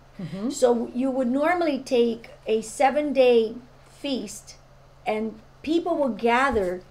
[0.50, 3.54] So you would normally take a seven day
[3.90, 4.56] feast
[5.06, 6.82] and people would gather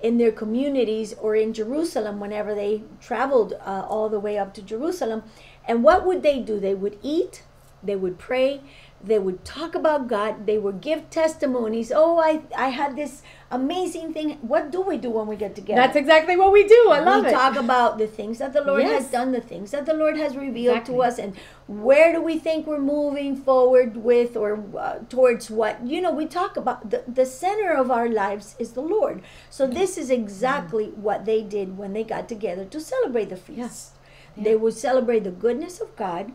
[0.00, 4.62] in their communities or in Jerusalem whenever they traveled uh, all the way up to
[4.62, 5.22] Jerusalem.
[5.66, 6.58] And what would they do?
[6.58, 7.44] They would eat,
[7.82, 8.60] they would pray,
[9.04, 11.90] they would talk about God, they would give testimonies.
[11.94, 14.38] Oh, I, I had this amazing thing.
[14.42, 15.80] What do we do when we get together?
[15.80, 16.88] That's exactly what we do.
[16.90, 17.32] I love we it.
[17.32, 19.02] talk about the things that the Lord Yes.
[19.02, 20.94] has done, the things that the Lord has revealed Exactly.
[20.94, 21.36] to us, and
[21.66, 25.84] where do we think we're moving forward with or uh, towards what?
[25.84, 29.22] You know, we talk about the, the center of our lives is the Lord.
[29.50, 29.74] So Mm-hmm.
[29.78, 33.58] this is exactly what they did when they got together to celebrate the feast.
[33.58, 33.90] Yes.
[34.36, 36.32] They would celebrate the goodness of God,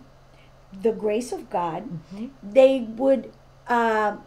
[0.81, 1.83] the grace of God.
[2.13, 2.27] Mm-hmm.
[2.43, 3.31] They would
[3.67, 4.17] uh,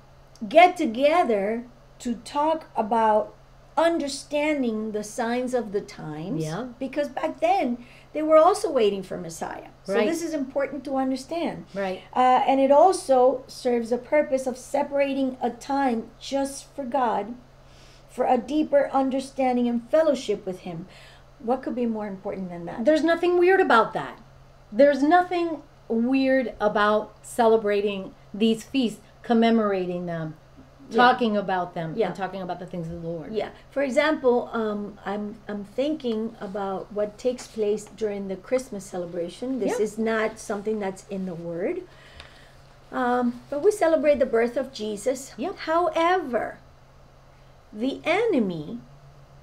[0.49, 1.65] get together
[2.01, 3.35] to talk about
[3.77, 6.45] understanding the signs of the times.
[6.45, 6.69] Yeah.
[6.79, 9.69] Because back then, they were also waiting for Messiah.
[9.85, 10.09] So Right.
[10.09, 11.67] this is important to understand.
[11.75, 12.03] Right.
[12.15, 17.35] Uh, and it also serves a purpose of separating a time just for God,
[18.09, 20.87] for a deeper understanding and fellowship with Him.
[21.39, 22.85] What could be more important than that?
[22.85, 24.19] There's nothing weird about that.
[24.73, 30.35] There's nothing weird about celebrating these feasts, commemorating them,
[30.89, 30.97] Yeah.
[30.97, 32.07] talking about them, Yeah.
[32.09, 33.33] and talking about the things of the Lord.
[33.33, 33.51] Yeah.
[33.71, 39.59] For example, um, I'm I'm thinking about what takes place during the Christmas celebration.
[39.61, 39.85] This Yeah.
[39.85, 41.83] is not something that's in the Word,
[42.93, 45.33] um, but we celebrate the birth of Jesus.
[45.37, 45.57] Yep.
[45.59, 46.59] However,
[47.73, 48.81] the enemy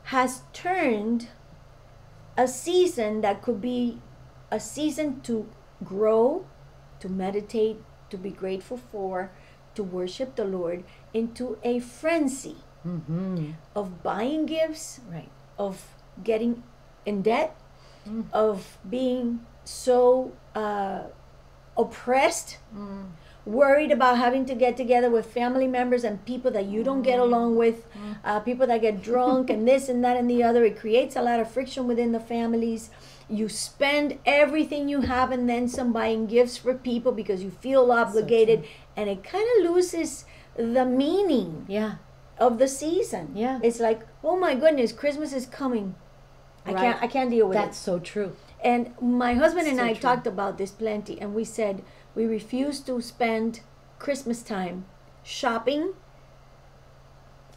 [0.05, 1.27] has turned
[2.37, 3.99] a season that could be
[4.51, 5.47] a season to
[5.83, 6.45] grow,
[6.99, 7.77] to meditate,
[8.09, 9.31] to be grateful for,
[9.75, 13.51] to worship the Lord into a frenzy Mm-hmm.
[13.75, 15.29] of buying gifts, Right.
[15.59, 16.63] of getting
[17.05, 17.55] in debt,
[18.07, 18.25] Mm.
[18.31, 21.01] of being so uh,
[21.77, 23.07] oppressed Mm.
[23.45, 27.19] worried about having to get together with family members and people that you don't get
[27.19, 27.85] along with,
[28.25, 30.63] uh, people that get drunk and this and that and the other.
[30.65, 32.89] It creates a lot of friction within the families.
[33.29, 37.91] You spend everything you have and then some buying gifts for people because you feel
[37.91, 41.95] obligated, and it kind of loses the meaning Yeah.
[42.39, 43.31] of the season.
[43.35, 43.59] Yeah.
[43.61, 45.95] It's like, oh my goodness, Christmas is coming.
[46.65, 46.81] I Right.
[46.81, 47.61] can't I can't deal with it.
[47.61, 48.31] That's so true.
[48.63, 50.01] And my husband and So I true.
[50.01, 51.83] talked about this plenty and we said
[52.15, 53.61] we refuse to spend
[53.99, 54.85] Christmas time
[55.23, 55.93] shopping.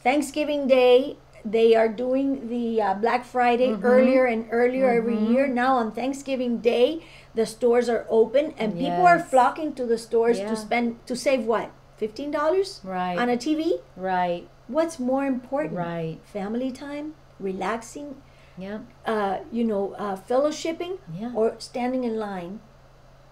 [0.02, 3.85] Thanksgiving Day, they are doing the uh, Black Friday Mm-hmm.
[3.85, 5.46] earlier and earlier every year.
[5.46, 7.03] Now on Thanksgiving Day,
[7.35, 10.50] the stores are open and people are flocking to the stores Yeah.
[10.50, 11.70] to spend to save what?
[12.00, 13.18] $15 Right.
[13.18, 13.81] on a TV?
[13.96, 14.48] Right.
[14.68, 15.74] What's more important?
[15.76, 16.18] Right.
[16.24, 18.16] Family time, relaxing,
[18.57, 18.79] Yeah.
[19.07, 21.33] uh, you know, uh, fellowshipping, Yeah.
[21.35, 22.61] or standing in line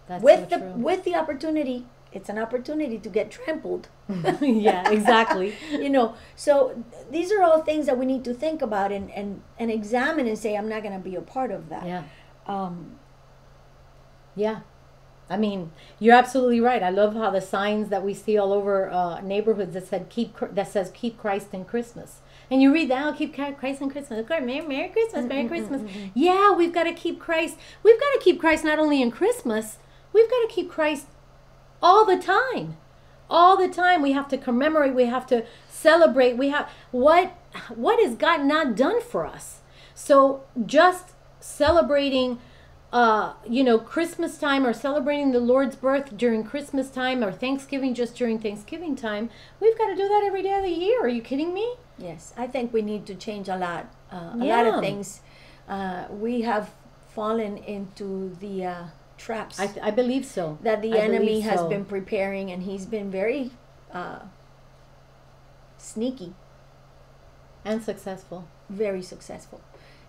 [0.06, 0.72] That's with so the true.
[0.82, 1.86] with the opportunity.
[2.12, 3.88] It's an opportunity to get trampled.
[4.40, 4.90] yeah.
[4.90, 5.54] Exactly.
[5.70, 9.42] you know, so these are all things that we need to think about and and
[9.58, 11.86] and examine and say, I'm not going to be a part of that.
[11.86, 12.04] Yeah.
[12.46, 12.98] Um,
[14.34, 14.60] Yeah.
[15.30, 16.82] I mean, you're absolutely right.
[16.82, 20.34] I love how the signs that we see all over uh, neighborhoods that said keep
[20.40, 22.20] that says keep Christ in Christmas.
[22.50, 24.20] And you read that, oh, keep Christ in Christmas.
[24.20, 25.82] Of course, Merry, Merry Christmas, Merry Christmas.
[26.14, 27.58] Yeah, we've got to keep Christ.
[27.82, 29.76] We've got to keep Christ not only in Christmas,
[30.14, 31.08] we've got to keep Christ
[31.82, 32.76] all the time.
[33.30, 36.36] All the time we have to commemorate, we have to celebrate.
[36.36, 37.36] We have what
[37.74, 39.60] what has God not done for us?
[39.94, 42.38] So just celebrating
[42.90, 47.92] uh, you know, Christmas time or celebrating the Lord's birth during Christmas time or Thanksgiving
[47.92, 49.28] just during Thanksgiving time,
[49.60, 51.02] we've got to do that every day of the year.
[51.02, 51.74] Are you kidding me?
[51.98, 53.92] yes, I think we need to change a lot.
[54.10, 55.20] Uh, a lot of things.
[55.68, 56.70] Uh, we have
[57.10, 58.84] fallen into the uh,
[59.18, 59.58] traps.
[59.60, 60.58] I, I believe so.
[60.62, 61.68] that the I enemy has so.
[61.68, 63.50] been preparing and he's been very
[63.92, 64.20] uh,
[65.76, 66.34] sneaky
[67.64, 68.46] and successful.
[68.70, 69.60] very successful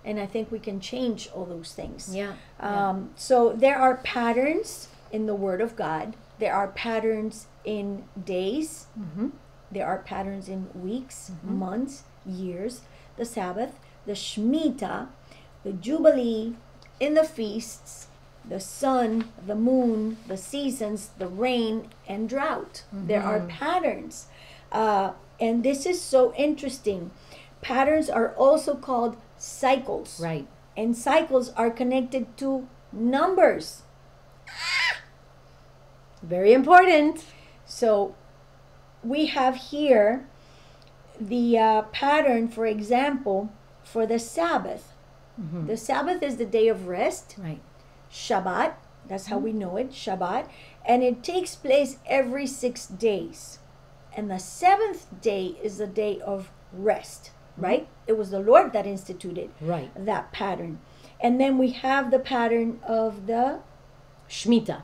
[0.04, 2.34] and i think we can change all those things Yeah.
[2.60, 2.90] yeah.
[2.90, 8.88] um, so there are patterns in the word of god there are patterns in days
[9.00, 9.32] Mhm.
[9.72, 11.56] there are patterns in weeks Mm-hmm.
[11.60, 12.82] months years
[13.18, 15.08] the sabbath the shemitah
[15.64, 16.56] the jubilee
[17.00, 18.08] in the feasts
[18.48, 23.48] the sun the moon the seasons the rain and drought there are Mm-hmm.
[23.50, 24.28] patterns
[24.72, 27.12] uh, and this is so interesting
[27.62, 30.48] patterns are also called cycles Right.
[30.78, 33.84] and cycles are connected to numbers
[36.22, 37.24] Very important.
[37.66, 38.16] So
[39.04, 40.28] we have here
[41.20, 43.50] the uh, pattern, for example,
[43.84, 44.94] for the Sabbath.
[45.66, 47.62] The Sabbath is the day of rest, Right.
[48.12, 48.74] Shabbat.
[49.08, 49.46] That's how mm-hmm.
[49.46, 50.48] we know it, Shabbat.
[50.86, 53.60] And it takes place every six days.
[54.16, 57.64] And the seventh day is the day of rest, mm-hmm.
[57.66, 57.88] right?
[58.08, 59.92] It was the Lord that instituted Right.
[59.96, 60.80] that pattern.
[61.22, 63.60] And then we have the pattern of the,
[64.30, 64.84] Shemitah.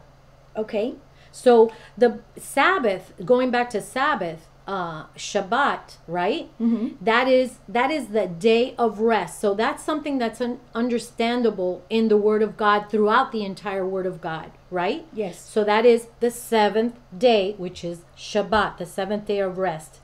[0.56, 0.96] okay,
[1.32, 6.50] So the Sabbath, going back to Sabbath, uh, Shabbat, right?
[6.60, 6.96] Mhm.
[7.00, 9.40] That is that is the day of rest.
[9.40, 14.06] So that's something that's un- understandable in the Word of God throughout the entire Word
[14.08, 15.06] of God, right?
[15.14, 15.40] yes.
[15.40, 20.00] So that is the seventh day, which is Shabbat, the seventh day of rest.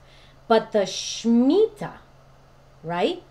[0.48, 1.98] But the Shemitah,
[2.84, 3.24] right,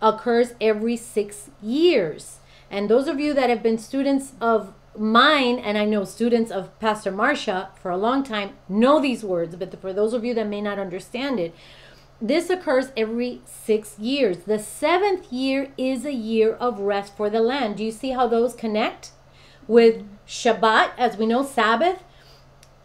[0.00, 2.38] occurs every six years.
[2.70, 6.78] And those of you that have been students of mine, and I know students of
[6.78, 9.56] Pastor Marcia for a long time, know these words.
[9.56, 11.54] But for those of you that may not understand it,
[12.20, 14.38] this occurs every six years.
[14.44, 17.76] The seventh year is a year of rest for the land.
[17.76, 19.10] Do you see how those connect
[19.66, 22.04] with Shabbat, as we know, Sabbath?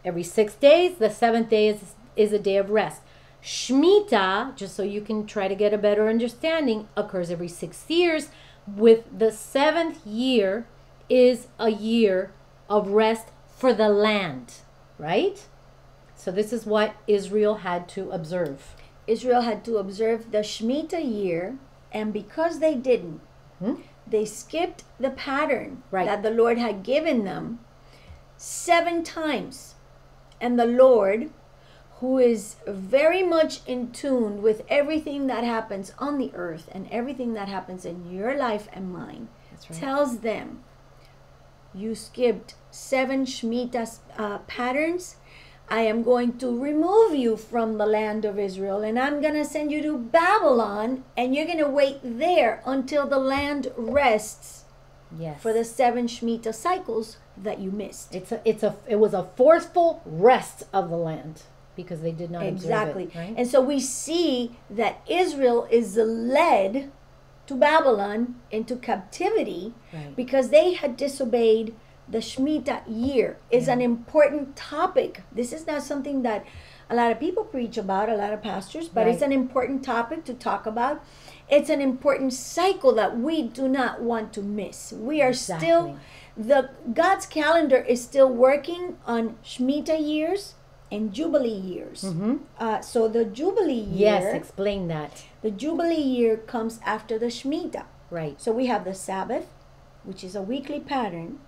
[0.04, 3.02] Every six days, the seventh day is, is a day of rest.
[3.42, 8.30] Shemitah, just so you can try to get a better understanding, occurs every six years.
[8.66, 10.66] With the seventh year
[11.08, 12.32] is a year
[12.68, 14.54] of rest for the land,
[14.98, 15.46] right?
[16.14, 18.74] So this is what Israel had to observe.
[19.06, 21.56] Israel had to observe the Shemitah year,
[21.92, 23.20] and because they didn't,
[23.58, 23.74] Hmm?
[24.06, 26.06] they skipped the pattern Right.
[26.06, 27.58] that the Lord had given them
[28.36, 29.74] seven times.
[30.40, 31.30] And the Lord,
[32.00, 37.34] who is very much in tune with everything that happens on the earth and everything
[37.34, 39.28] that happens in your life and mine,
[39.68, 39.78] right.
[39.80, 40.62] tells them,
[41.78, 45.16] You skipped seven Shemitah uh, patterns.
[45.70, 49.44] I am going to remove you from the land of Israel and I'm going to
[49.44, 54.64] send you to Babylon and you're going to wait there until the land rests
[55.18, 55.40] Yes.
[55.40, 58.14] for the seven Shemitah cycles that you missed.
[58.14, 61.42] It's a, it's a, it was a forceful rest of the land
[61.76, 63.04] because they did not exactly.
[63.04, 63.34] observe it, right?
[63.38, 66.90] And so we see that Israel is led
[67.48, 70.14] to Babylon into captivity Right.
[70.14, 71.74] because they had disobeyed
[72.08, 73.38] the Shemitah year.
[73.50, 73.74] Is Yeah.
[73.74, 75.22] an important topic.
[75.32, 76.44] This is not something that
[76.90, 80.24] a lot of people preach about, a lot of pastors, but it's an important topic
[80.24, 81.02] to talk about.
[81.50, 84.92] It's an important cycle that we do not want to miss.
[84.92, 85.96] We are still
[86.36, 90.54] the God's calendar is still working on Shemitah years
[90.90, 92.02] and Jubilee years.
[92.04, 92.40] Mhm.
[92.58, 95.24] Uh, so the Jubilee year, Yes, explain that.
[95.42, 97.84] the Jubilee year comes after the Shemitah.
[98.10, 98.40] Right.
[98.40, 99.46] So we have the Sabbath,
[100.04, 101.40] which is a weekly pattern.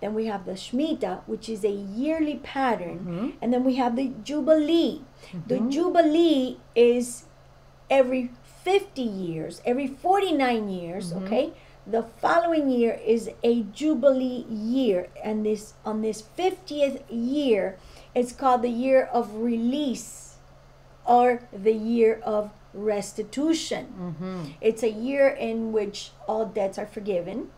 [0.00, 2.98] Then we have the Shemitah, which is a yearly pattern.
[3.06, 3.32] Mhm.
[3.42, 5.02] And then we have the Jubilee.
[5.46, 5.70] The Mhm.
[5.70, 7.24] Jubilee is
[7.90, 8.30] every
[8.64, 11.22] 50 years, every 49 years, Mhm.
[11.24, 11.52] okay?
[11.86, 15.08] The following year is a Jubilee year.
[15.22, 17.76] And this on this 50th year,
[18.14, 20.36] it's called the year of release
[21.04, 23.92] or the year of restitution.
[23.98, 24.44] Mm-hmm.
[24.60, 27.50] It's a year in which all debts are forgiven.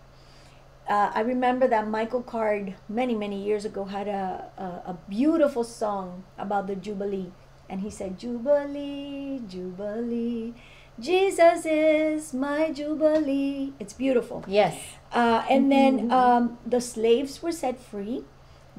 [0.88, 5.64] Uh, I remember that Michael Card many, many years ago had a, a, a beautiful
[5.64, 7.30] song about the Jubilee.
[7.68, 10.54] And he said, Jubilee, Jubilee,
[10.98, 13.72] Jesus is my Jubilee.
[13.78, 14.44] It's beautiful.
[14.46, 14.78] Yes.
[15.12, 18.24] Uh, and then um, the slaves were set free,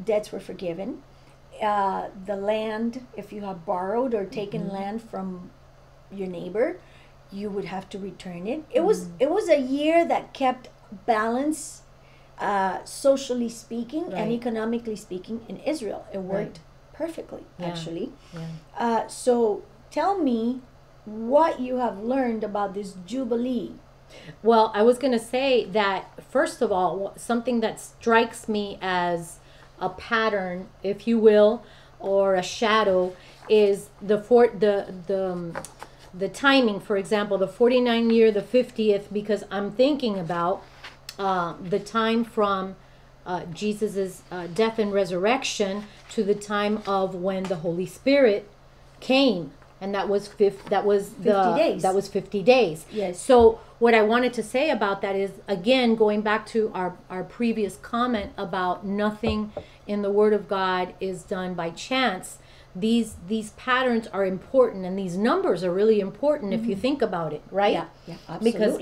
[0.03, 1.01] debts were forgiven.
[1.63, 5.49] Uh, the land, if you have borrowed or taken land from
[6.11, 6.79] your neighbor,
[7.31, 8.63] you would have to return it.
[8.69, 10.69] It was it was a year that kept
[11.05, 11.81] balance,
[12.37, 16.05] uh, socially speaking and economically speaking, in Israel.
[16.13, 16.59] It worked Right.
[17.01, 17.67] perfectly, Yeah.
[17.67, 18.11] actually.
[18.33, 18.39] Yeah.
[18.77, 20.61] Uh, so tell me
[21.05, 23.71] what you have learned about this jubilee.
[24.43, 26.01] Well, I was going to say that
[26.35, 29.39] first of all, something that strikes me as
[29.79, 31.63] a pattern, if you will,
[31.99, 33.15] or a shadow,
[33.49, 35.57] is the for the the um,
[36.13, 36.79] the timing.
[36.79, 40.63] For example, the forty nine year, the fiftieth, because I'm thinking about
[41.17, 42.75] uh, the time from
[43.25, 48.49] uh, Jesus's uh, death and resurrection to the time of when the Holy Spirit
[48.99, 49.51] came,
[49.83, 50.65] and that was fifth.
[50.69, 51.81] That was the 50 days.
[51.81, 52.85] that was fifty days.
[52.89, 53.19] Yes.
[53.19, 57.23] So what I wanted to say about that is again going back to our our
[57.23, 59.51] previous comment about nothing
[59.85, 62.37] in the Word of God is done by chance.
[62.75, 67.33] These these patterns are important, and these numbers are really important if you think about
[67.33, 67.75] it, right?
[67.75, 68.11] Mm-hmm.
[68.11, 68.73] Yeah, yeah, Because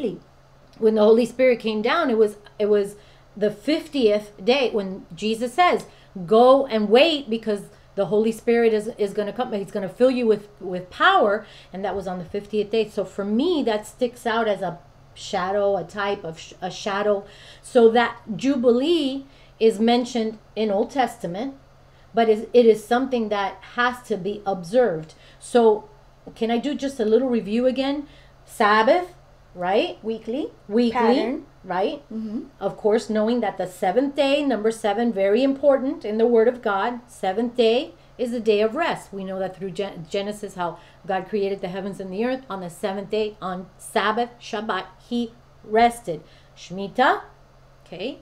[0.78, 2.96] when the Holy Spirit came down, it was it was
[3.36, 5.86] the fiftieth day when Jesus says,
[6.28, 7.64] "Go and wait," because
[8.02, 9.54] the Holy Spirit is is going to come.
[9.54, 12.90] He's going to fill you with with power, and that was on the fiftieth day.
[12.90, 14.80] So for me, that sticks out as a
[15.14, 17.24] shadow, a type of sh- a shadow.
[17.62, 19.26] So that jubilee
[19.60, 21.54] is mentioned in Old Testament,
[22.12, 25.14] but it is something that has to be observed.
[25.38, 25.88] So
[26.34, 28.08] can I do just a little review again?
[28.46, 29.14] Sabbath,
[29.56, 29.98] right?
[30.04, 30.52] Weekly.
[30.68, 31.46] weekly, Pattern.
[31.64, 32.04] right?
[32.12, 32.44] Mm-hmm.
[32.60, 36.62] Of course, knowing that the seventh day, number seven, very important in the Word of
[36.62, 37.02] God.
[37.08, 39.12] Seventh day is the day of rest.
[39.12, 40.78] We know that through Gen- Genesis, how
[41.08, 42.44] God created the heavens and the earth.
[42.50, 45.34] On the seventh day, on Sabbath, Shabbat, He
[45.64, 46.22] rested.
[46.56, 47.22] Shemitah,
[47.86, 48.20] okay,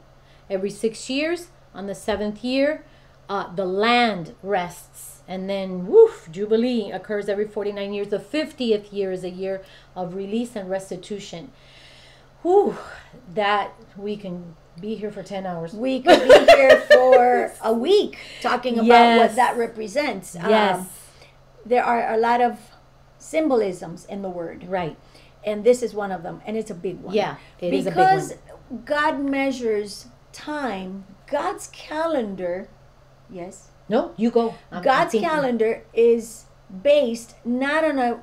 [0.49, 1.49] every six years.
[1.73, 2.83] On the seventh year,
[3.27, 5.18] uh, the land rests.
[5.29, 8.07] And then, woof, Jubilee occurs every 49 years.
[8.07, 9.61] The 50th year is a year
[9.95, 11.51] of release and restitution.
[12.41, 12.75] Whew,
[13.35, 15.73] that we can be here for 10 hours.
[15.73, 19.19] We could be here for a week talking about Yes.
[19.19, 20.35] what that represents.
[20.35, 20.87] Um, Yes,
[21.63, 22.57] there are a lot of
[23.19, 24.97] symbolisms in the word, right.
[25.43, 27.13] and this is one of them, and it's a big one.
[27.13, 28.33] Yeah, it is a big because
[28.69, 28.83] one.
[28.85, 31.03] God measures time.
[31.27, 32.69] God's calendar,
[33.29, 34.49] yes, No, you go.
[34.49, 36.45] I'm- I'm God's calendar is
[36.83, 38.21] based not on a,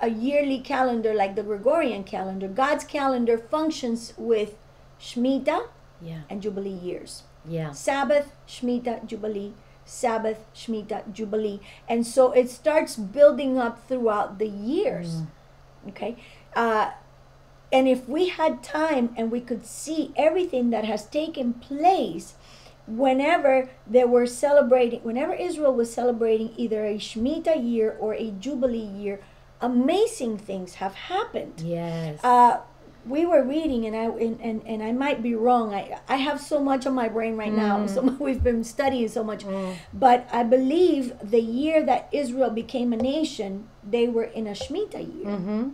[0.00, 2.46] a yearly calendar like the Gregorian calendar.
[2.48, 4.54] God's calendar functions with
[5.00, 5.66] Shemitah
[6.00, 7.24] Yeah, and Jubilee years.
[7.44, 7.72] yeah.
[7.72, 9.52] Sabbath, Shemitah, Jubilee,
[9.84, 11.60] Sabbath, Shemitah, Jubilee.
[11.88, 15.08] And so it starts building up throughout the years.
[15.08, 15.26] Mm.
[15.88, 16.16] Okay?
[16.54, 16.90] Uh,
[17.72, 22.34] and if we had time and we could see everything that has taken place
[22.88, 28.78] whenever they were celebrating, whenever Israel was celebrating either a Shemitah year or a Jubilee
[28.78, 29.20] year,
[29.60, 32.22] amazing things have happened Yes.
[32.24, 32.60] uh,
[33.06, 35.72] we were reading, and I and, and, and I might be wrong.
[35.72, 37.86] I I have so much on my brain right now.
[37.86, 39.76] So we've been studying so much, Mm.
[39.94, 45.04] but I believe the year that Israel became a nation, they were in a Shemitah
[45.14, 45.68] year, mm-hmm.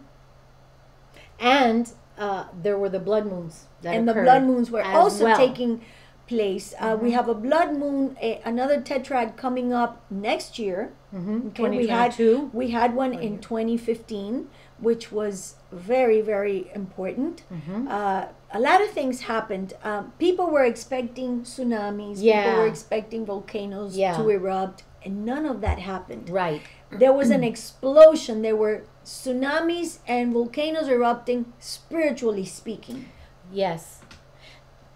[1.40, 5.24] And uh, there were the blood moons that and the blood moons were as also
[5.24, 5.36] well.
[5.36, 5.80] taking
[6.27, 6.75] place.
[6.81, 10.93] Uh, We have a blood moon, a, another tetrad coming up next year.
[11.14, 11.49] Mm-hmm.
[11.49, 12.16] Okay, we had
[12.53, 14.49] we had one in 2015,
[14.81, 17.43] which was very very important.
[17.53, 17.89] Mm-hmm.
[17.89, 19.75] Uh, a lot of things happened.
[19.83, 22.16] Um, people were expecting tsunamis.
[22.16, 22.59] People Yeah.
[22.59, 24.16] were expecting volcanoes Yeah.
[24.16, 26.31] to erupt, and none of that happened.
[26.31, 26.62] Right.
[26.91, 28.43] There was an explosion.
[28.43, 33.07] There were tsunamis and volcanoes erupting, spiritually speaking.
[33.53, 34.01] Yes.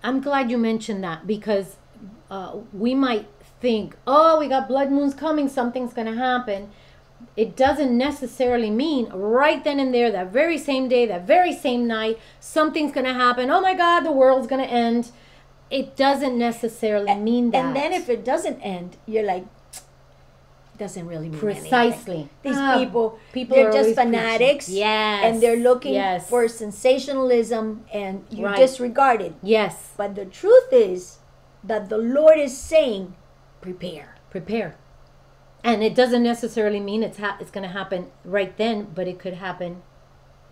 [0.02, 1.76] I'm glad you mentioned that because
[2.30, 3.28] uh, we might
[3.60, 6.70] think, oh, we got blood moons coming, something's going to happen.
[7.36, 11.86] It doesn't necessarily mean right then and there, that very same day, that very same
[11.86, 13.50] night, something's going to happen.
[13.50, 15.10] Oh my God, the world's going to end.
[15.70, 17.64] It doesn't necessarily mean that.
[17.64, 19.44] And then if it doesn't end, you're like,
[20.78, 21.62] doesn't really mean anything.
[21.62, 22.28] Precisely.
[22.42, 24.12] These Ah, people, people they're just preaching.
[24.12, 24.68] fanatics.
[24.68, 25.24] Yes.
[25.24, 26.28] And they're looking yes.
[26.28, 28.56] for sensationalism and you Right.
[28.56, 29.34] disregard it.
[29.42, 29.92] Yes.
[29.96, 31.18] But the truth is
[31.64, 33.14] that the Lord is saying,
[33.60, 34.14] prepare.
[34.30, 34.76] prepare
[35.64, 39.18] and it doesn't necessarily mean it's ha- it's going to happen right then but it
[39.18, 39.82] could happen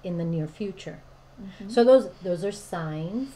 [0.03, 0.99] in the near future
[1.69, 3.29] so those those are signs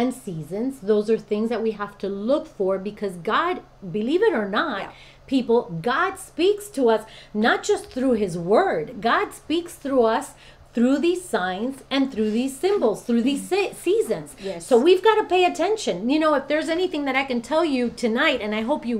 [0.00, 3.60] and seasons those are things that we have to look for because god
[3.98, 4.90] believe it or not Yeah.
[5.34, 5.58] people
[5.92, 7.02] god speaks to us
[7.46, 10.28] not just through his word god speaks through us
[10.74, 14.66] through these signs and through these symbols through these se- seasons Yes.
[14.68, 17.64] so we've got to pay attention you know if there's anything that i can tell
[17.76, 18.98] you tonight and i hope you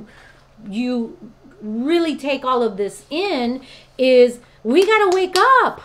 [0.81, 1.17] you
[1.61, 3.61] really take all of this in
[4.17, 5.77] is we got to wake up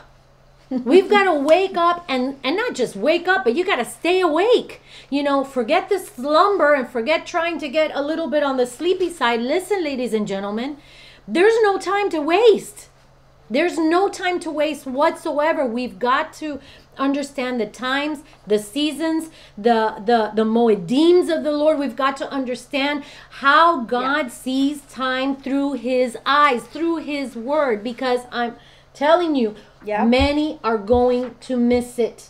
[0.91, 3.86] We've got to wake up and and not just wake up, but you got to
[3.86, 4.82] stay awake.
[5.14, 8.66] You know, forget the slumber and forget trying to get a little bit on the
[8.66, 9.41] sleepy side.
[9.41, 10.78] Listen, ladies and gentlemen,
[11.28, 12.89] there's no time to waste.
[13.47, 15.68] There's no time to waste whatsoever.
[15.68, 16.59] We've got to
[16.97, 21.78] understand the times, the seasons, the the the moedims of the Lord.
[21.78, 23.03] We've got to understand
[23.43, 28.55] how God sees time through his eyes, through his word because I'm
[28.94, 30.06] telling you Yeah.
[30.06, 32.30] many are going to miss it.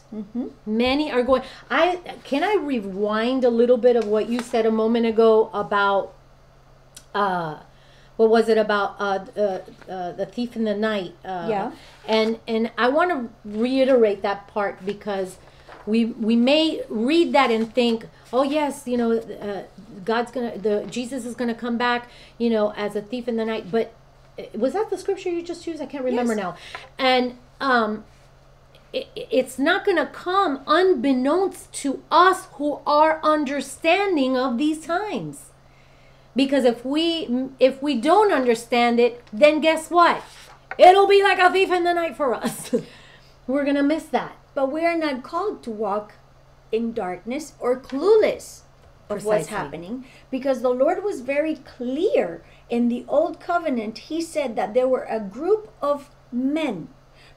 [0.66, 4.72] Many are going I can I rewind a little bit of what you said a
[4.72, 6.14] moment ago about
[7.14, 7.58] uh
[8.18, 9.60] what was it about uh, uh,
[9.90, 11.72] uh the thief in the night uh Yeah.
[12.08, 15.38] and and i want to reiterate that part because
[15.86, 19.64] we we may read that and think oh yes you know uh,
[20.06, 23.46] god's gonna the jesus is gonna come back you know as a thief in the
[23.46, 23.94] night but
[24.54, 25.82] was that the scripture you just used?
[25.82, 26.42] I can't remember Yes.
[26.42, 26.56] now.
[26.98, 28.06] And um
[28.92, 35.50] it, it's not going to come unbeknownst to us who are understanding of these times.
[36.36, 40.24] Because if we if we don't understand it then guess what?
[40.78, 42.74] It'll be like a thief in the night for us.
[43.48, 44.36] We're gonna miss that.
[44.56, 46.14] But we are not called to walk
[46.72, 48.62] in darkness or clueless
[49.10, 53.98] of what's happening because the Lord was very clear in the old covenant.
[53.98, 56.88] He said that there were a group of men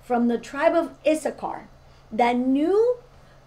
[0.02, 1.68] from the tribe of Issachar
[2.12, 2.96] that knew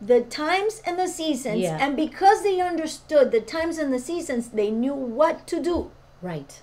[0.01, 1.77] the times and the seasons, Yeah.
[1.81, 5.91] and because they understood the times and the seasons, they knew what to do.
[6.21, 6.61] right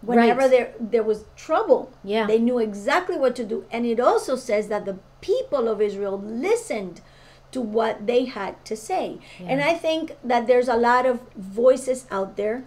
[0.00, 0.50] Whenever Right.
[0.50, 2.26] there there was trouble, Yeah.
[2.26, 3.64] they knew exactly what to do.
[3.70, 7.00] And it also says that the people of Israel listened
[7.52, 9.18] to what they had to say.
[9.40, 12.64] And I think that there's a lot of voices out there.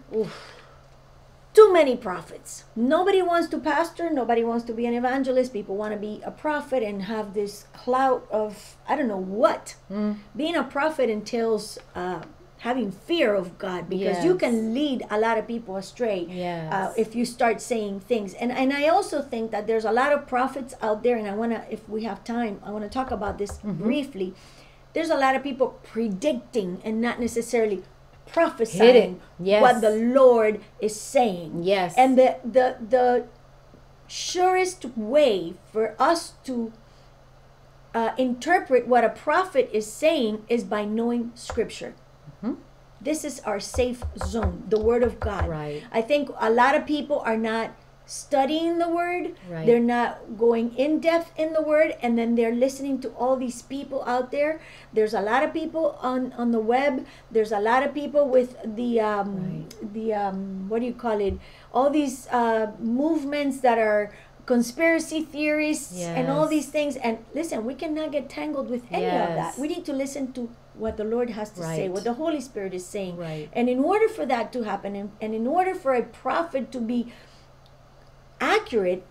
[1.57, 2.65] Too many prophets.
[2.75, 5.51] Nobody wants to pastor, nobody wants to be an evangelist.
[5.59, 9.63] People want to be a prophet and have this clout of I don't know what.
[9.91, 10.17] Mm.
[10.35, 12.21] Being a prophet entails uh,
[12.59, 16.71] having fear of God because you can lead a lot of people astray Yes.
[16.75, 18.29] uh, if you start saying things.
[18.35, 21.33] And and I also think that there's a lot of prophets out there, and I
[21.41, 23.83] wanna, if we have time, I wanna talk about this Mm-hmm.
[23.87, 24.29] briefly.
[24.93, 27.79] There's a lot of people predicting and not necessarily
[28.27, 29.61] prophesying Yes.
[29.61, 31.63] what the Lord is saying.
[31.63, 31.95] Yes.
[31.97, 33.25] And the the the
[34.07, 36.71] surest way for us to
[37.93, 41.95] uh, interpret what a prophet is saying is by knowing Scripture.
[42.43, 42.53] Mm-hmm.
[43.01, 45.47] This is our safe zone, the Word of God.
[45.47, 45.83] Right.
[45.91, 47.71] I think a lot of people are not
[48.07, 49.35] studying the Word.
[49.47, 49.65] Right.
[49.67, 53.61] They're not going in depth in the Word, and then they're listening to all these
[53.61, 54.59] people out there.
[54.93, 57.05] There's a lot of people on on the web.
[57.29, 61.37] There's a lot of people with the um, the um, what do you call it?
[61.71, 64.15] All these uh, movements that are
[64.47, 66.95] conspiracy theories and all these things.
[66.95, 69.59] And listen, we cannot get tangled with any of that.
[69.59, 72.73] We need to listen to what the Lord has to say, what the Holy Spirit
[72.73, 73.17] is saying.
[73.17, 73.49] Right.
[73.51, 76.79] And in order for that to happen, and, and in order for a prophet to
[76.79, 77.11] be
[78.39, 79.03] accurate,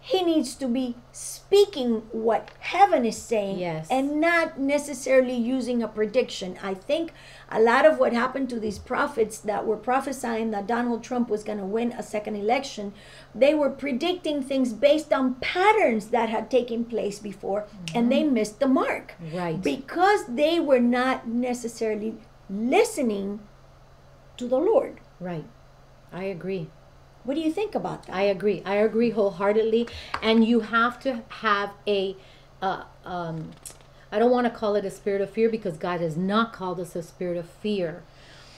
[0.00, 3.88] he needs to be speaking what heaven is saying Yes.
[3.90, 6.56] and not necessarily using a prediction.
[6.62, 7.12] I think
[7.50, 11.42] a lot of what happened to these prophets that were prophesying that Donald Trump was
[11.42, 12.94] going to win a second election,
[13.34, 18.08] they were predicting things based on patterns that had taken place before and mm-hmm.
[18.10, 19.60] they missed the mark Right.
[19.60, 22.14] because they were not necessarily
[22.48, 23.40] listening
[24.36, 25.00] to the Lord.
[25.20, 25.44] right.
[26.10, 26.70] I agree.
[27.28, 28.16] What do you think about that?
[28.16, 28.62] I agree.
[28.64, 29.86] I agree wholeheartedly.
[30.22, 32.16] And you have to have a,
[32.62, 33.50] uh, um,
[34.10, 36.80] I don't want to call it a spirit of fear because God has not called
[36.80, 38.02] us a spirit of fear,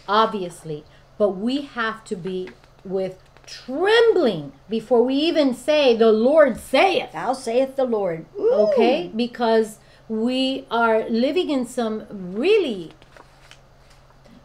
[0.06, 0.84] obviously.
[1.18, 2.50] But we have to be
[2.84, 7.10] with trembling before we even say, The Lord saith.
[7.10, 8.24] Thou saith the Lord.
[8.38, 8.52] Ooh.
[8.52, 9.10] Okay?
[9.16, 12.92] Because we are living in some really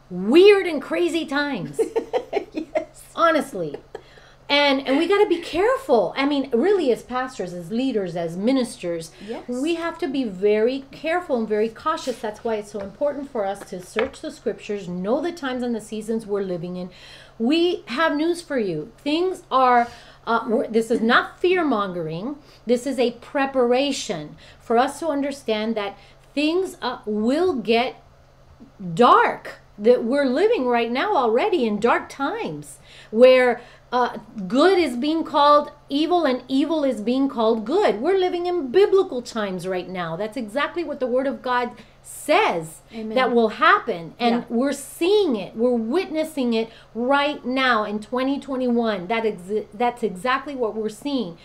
[0.10, 1.80] weird and crazy times
[2.54, 3.04] yes.
[3.16, 3.76] honestly
[4.48, 6.14] and and we got to be careful.
[6.16, 9.44] I mean really as pastors as leaders as ministers Yes.
[9.48, 12.20] we have to be very careful and very cautious.
[12.20, 15.74] That's why it's so important for us to search the scriptures know the times and
[15.74, 16.90] the seasons we're living in.
[17.40, 18.92] We have news for you.
[19.00, 19.88] Things are
[20.28, 25.76] uh, we're- this is not fear mongering this is a preparation for us to understand
[25.76, 25.98] that
[26.34, 28.02] things uh, will get
[28.94, 32.80] dark that we're living right now already in dark times
[33.12, 33.62] where
[33.92, 34.18] uh,
[34.48, 38.02] good is being called evil and evil is being called good.
[38.02, 40.16] We're living in biblical times right now.
[40.16, 41.72] That's exactly what the Word of God
[42.02, 43.16] says Amen.
[43.16, 44.14] that will happen.
[44.20, 44.44] And Yeah.
[44.50, 49.08] we're seeing it, we're witnessing it right now in 2021.
[49.08, 51.38] That ex- that's exactly what we're seeing.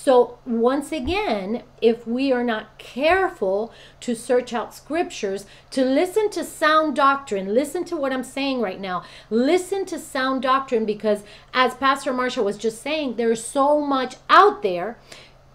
[0.00, 6.44] So, once again, if we are not careful to search out scriptures, to listen to
[6.44, 11.74] sound doctrine, listen to what I'm saying right now, listen to sound doctrine because, as
[11.74, 14.98] Pastor Marcia was just saying, there's so much out there.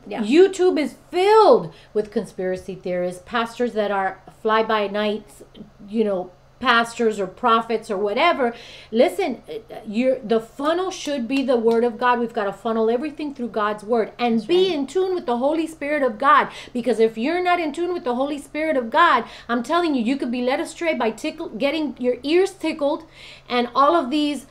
[0.05, 0.21] Yeah.
[0.21, 5.43] YouTube is filled with conspiracy theorists, pastors that are fly by nights,
[5.87, 6.31] you know,
[6.63, 8.55] pastors or prophets or whatever.
[8.91, 9.41] Listen,
[9.85, 12.19] you're the funnel should be the word of God.
[12.19, 15.67] We've got to funnel everything through God's word and be in tune with the Holy
[15.67, 16.47] Spirit of God.
[16.71, 20.03] Because if you're not in tune with the Holy Spirit of God, I'm telling you,
[20.03, 23.05] you could be led astray by tickle, getting your ears tickled
[23.49, 24.47] and all of these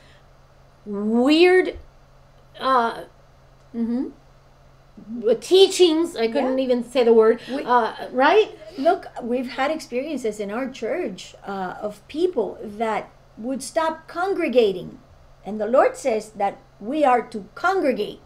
[0.85, 1.77] weird
[2.59, 3.05] uh
[3.75, 4.09] Mm-hmm.
[5.39, 6.63] Teachings i couldn't Yeah.
[6.65, 11.75] even say the word We- uh, right Look, we've had experiences in our church uh,
[11.79, 14.97] of people that would stop congregating.
[15.45, 18.19] And the Lord says that we are to congregate.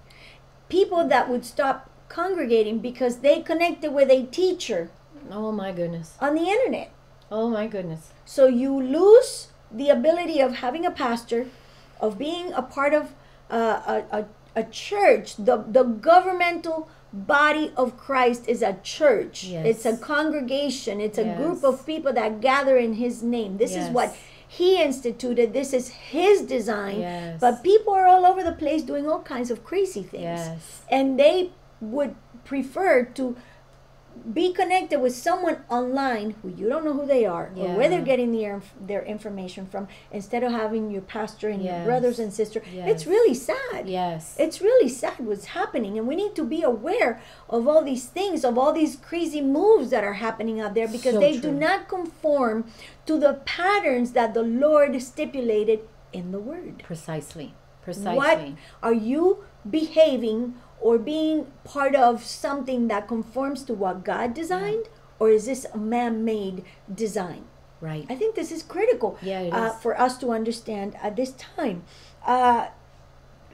[0.70, 4.90] People that would stop congregating because they connected with a teacher
[5.30, 6.92] oh my goodness on the internet.
[7.30, 11.48] oh my goodness So you lose the ability of having a pastor,
[12.00, 13.04] of being a part of
[13.52, 14.26] uh, a, a,
[14.62, 15.36] a church.
[15.38, 19.66] The, the governmental body of Christ is a church, Yes.
[19.70, 23.58] it's a congregation, it's a group of people that gather in His name.
[23.58, 24.10] This is what
[24.60, 27.00] He instituted, this is His design.
[27.00, 27.40] Yes.
[27.40, 31.20] But people are all over the place doing all kinds of crazy things yes and
[31.20, 31.52] they
[31.82, 33.36] would prefer to
[34.34, 38.02] be connected with someone online who you don't know who they are or where they're
[38.02, 42.64] getting their their information from instead of having your pastor and your brothers and sisters
[42.68, 43.88] it's really sad.
[43.88, 44.36] Yes.
[44.40, 48.44] It's really sad what's happening and we need to be aware of all these things
[48.44, 51.88] of all these crazy moves that are happening out there because So they do not
[51.88, 52.66] conform
[53.06, 55.82] to the patterns that the lord stipulated
[56.14, 56.84] in the word.
[56.84, 57.54] Precisely.
[57.84, 58.18] Precisely.
[58.18, 58.40] what
[58.84, 64.86] are you behaving or being part of something that conforms to what God designed?
[65.20, 66.64] Or is this a man made
[66.94, 67.46] design?
[67.80, 69.82] right I think this is critical Yeah, uh, is.
[69.84, 71.84] for us to understand at this time.
[72.26, 72.68] Uh,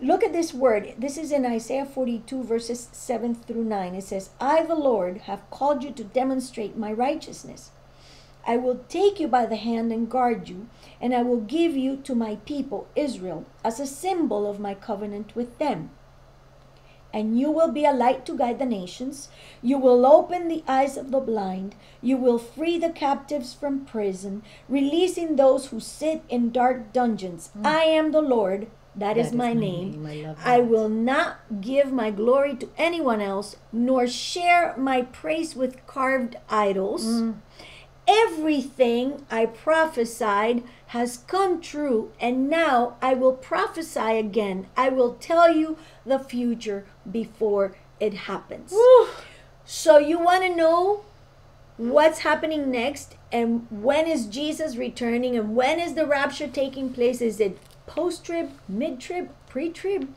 [0.02, 0.94] look at this word.
[0.98, 3.96] This is in Isaiah 42, verses 7 through 9.
[3.96, 7.72] It says, I, the Lord, have called you to demonstrate my righteousness.
[8.46, 10.68] I will take you by the hand and guard you,
[11.00, 15.36] and I will give you to my people Israel as a symbol of my covenant
[15.36, 15.92] with them.
[17.14, 19.30] And you will be a light to guide the nations.
[19.62, 21.76] You will open the eyes of the blind.
[22.02, 27.52] You will free the captives from prison, releasing those who sit in dark dungeons.
[27.64, 28.68] I am the Lord.
[28.96, 30.06] that is, my, name.
[30.06, 35.56] I love I will not give my glory to anyone else, nor share my praise
[35.56, 37.06] with carved idols.
[37.06, 37.36] Mm.
[38.08, 44.68] Everything I prophesied has come true, and now I will prophesy again.
[44.76, 48.72] I will tell you the future before it happens.
[48.72, 49.08] Whew.
[49.66, 51.06] So, you want to know
[51.78, 57.22] what's happening next, and when is Jesus returning, and when is the rapture taking place?
[57.22, 60.14] Is it post trib, mid trib, pre trib?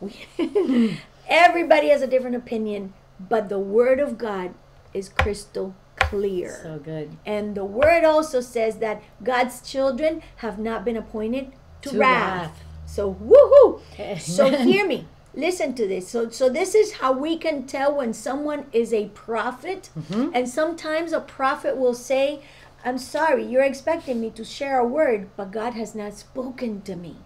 [1.28, 4.54] Everybody has a different opinion, but the word of God
[4.94, 5.74] is crystal
[6.12, 6.60] clear.
[6.62, 7.08] So good.
[7.26, 11.44] And the word also says that God's children have not been appointed
[11.82, 12.40] to, To wrath.
[12.52, 12.62] wrath.
[12.86, 13.80] So woohoo!
[14.20, 15.06] So hear me.
[15.34, 16.04] Listen to this.
[16.08, 19.88] So so this is how we can tell when someone is a prophet.
[19.98, 20.30] Mm-hmm.
[20.36, 22.40] And sometimes a prophet will say,
[22.84, 26.94] I'm sorry, you're expecting me to share a word, but God has not spoken to
[26.96, 27.16] me.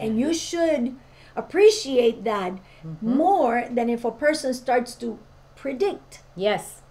[0.00, 0.96] And you should
[1.36, 2.52] appreciate that
[2.84, 3.16] Mm-hmm.
[3.16, 5.18] more than if a person starts to
[5.56, 6.82] predict Yes.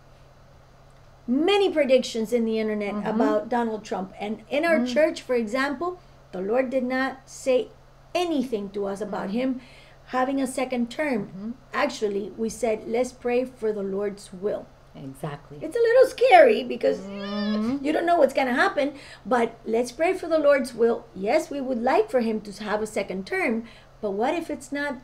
[1.27, 3.07] Many predictions in the internet Mm-hmm.
[3.07, 4.13] about Donald Trump.
[4.19, 5.99] And in our church, for example,
[6.31, 7.69] the Lord did not say
[8.15, 9.37] anything to us about Mm-hmm.
[9.39, 9.61] him
[10.07, 11.55] having a second term.
[11.73, 14.67] Actually, we said, let's pray for the Lord's will.
[14.95, 15.57] Exactly.
[15.61, 17.83] It's a little scary because Mm-hmm.
[17.85, 18.93] you don't know what's going to happen,
[19.25, 21.05] but let's pray for the Lord's will.
[21.15, 23.63] Yes, we would like for him to have a second term,
[24.01, 24.97] but what if it's not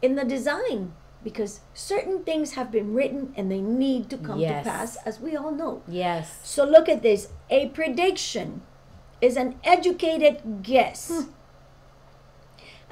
[0.00, 0.92] in the design?
[1.26, 4.62] Because certain things have been written and they need to come Yes.
[4.64, 5.82] to pass, as we all know.
[5.88, 6.38] Yes.
[6.44, 7.30] So look at this.
[7.50, 8.62] A prediction
[9.20, 11.26] is an educated guess,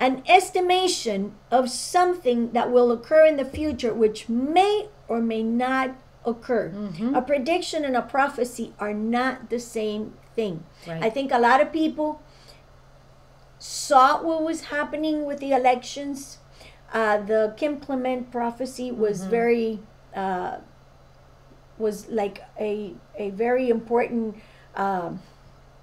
[0.01, 5.95] an estimation of something that will occur in the future, which may or may not
[6.27, 6.73] occur.
[6.75, 7.15] Mm-hmm.
[7.15, 10.65] A prediction and a prophecy are not the same thing.
[10.89, 11.05] Right.
[11.05, 12.21] I think a lot of people
[13.61, 16.39] saw what was happening with the elections.
[16.95, 19.31] Uh, the Kim Clement prophecy was Mm-hmm.
[19.31, 19.81] very
[20.15, 20.59] uh,
[21.79, 24.37] was like a a very important
[24.77, 25.21] um,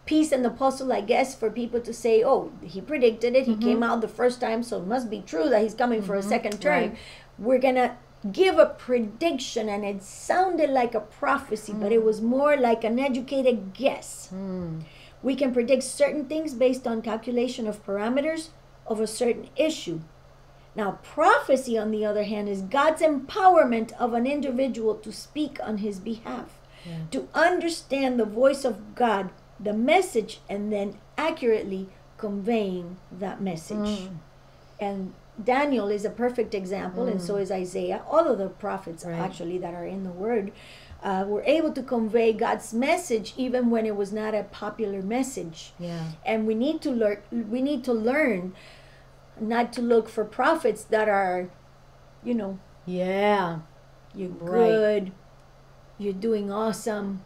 [0.05, 3.45] piece in the puzzle, I guess, for people to say, "Oh, he predicted it.
[3.45, 3.61] He Mm-hmm.
[3.69, 6.23] came out the first time, so it must be true that he's coming for a
[6.23, 6.97] second term." Right.
[7.37, 7.97] We're gonna
[8.31, 11.95] give a prediction, and it sounded like a prophecy, but Mm.
[11.97, 14.29] it was more like an educated guess.
[14.29, 14.79] Hmm.
[15.23, 18.49] We can predict certain things based on calculation of parameters
[18.87, 19.99] of a certain issue.
[20.75, 25.77] Now, prophecy, on the other hand, is God's empowerment of an individual to speak on
[25.79, 26.93] his behalf, Yeah.
[27.11, 33.77] to understand the voice of God, the message, and then accurately conveying that message.
[33.77, 34.09] Mm.
[34.79, 35.13] And
[35.43, 38.01] Daniel is a perfect example, and so is Isaiah.
[38.09, 39.19] All of the prophets, Right.
[39.19, 40.51] actually, that are in the Word,
[41.03, 45.73] uh, were able to convey God's message even when it was not a popular message
[45.79, 46.03] Yeah.
[46.23, 47.17] and we need to learn
[47.49, 48.53] we need to learn
[49.41, 51.49] not to look for prophets that are
[52.23, 53.59] you know Yeah.
[54.13, 54.75] you're Right.
[54.75, 55.11] good
[55.97, 57.23] you're doing awesome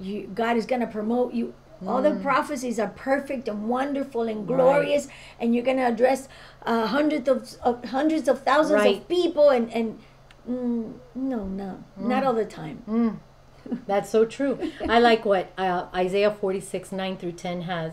[0.00, 1.54] you god is going to promote you
[1.86, 4.50] all the prophecies are perfect and wonderful and Mm.
[4.50, 4.56] Right.
[4.56, 5.08] glorious
[5.40, 6.28] and you're going to address
[6.66, 8.98] uh, hundreds of, of hundreds of thousands Right.
[8.98, 9.98] of people and and
[10.48, 12.08] mm, no no Mm.
[12.12, 13.20] not all the time
[13.86, 14.58] That's so true.
[14.88, 17.92] I like what uh, Isaiah 46, 9 through 10 has.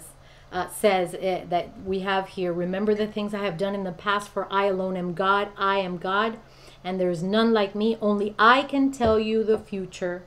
[0.50, 3.92] Uh, says uh, that we have here remember the things i have done in the
[3.92, 6.40] past for i alone am god i am god
[6.88, 7.98] and there is none like me.
[8.02, 10.24] Only i can tell you the future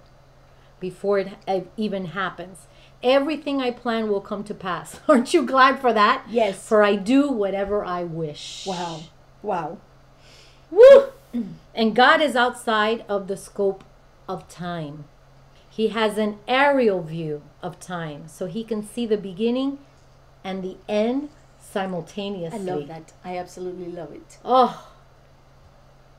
[0.78, 2.66] before it uh, even happens.
[3.02, 5.00] Everything i plan will come to pass.
[5.08, 6.26] Aren't you glad for that?
[6.28, 6.68] Yes.
[6.68, 8.66] for i do whatever i wish.
[8.66, 9.00] Wow.
[9.42, 9.78] Wow.
[10.70, 11.06] Woo!
[11.74, 13.82] And God is outside of the scope
[14.28, 15.04] of time.
[15.68, 19.78] He has an aerial view of time, so he can see the beginning
[20.44, 21.28] and the end
[21.60, 22.58] simultaneously.
[22.58, 24.86] i love that i absolutely love it Oh,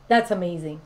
[0.07, 0.82] that's amazing.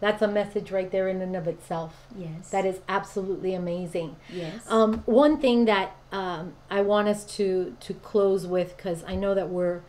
[0.00, 2.06] That's a message right there in and of itself.
[2.16, 4.16] yes That is absolutely amazing.
[4.32, 9.14] yes Um, one thing that um, I want us to to close with, because I
[9.16, 9.80] know that we're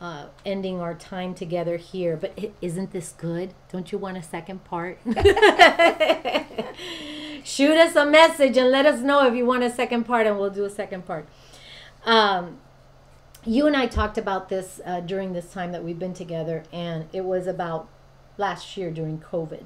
[0.00, 3.54] uh, ending our time together here, but is isn't this good?
[3.72, 4.98] Don't you want a second part?
[7.44, 10.38] Shoot us a message and let us know if you want a second part, and
[10.38, 11.26] we'll do a second part.
[12.04, 12.58] Um,
[13.44, 17.08] you and I talked about this uh, during this time that we've been together, and
[17.12, 17.88] it was about
[18.38, 19.64] last year during COVID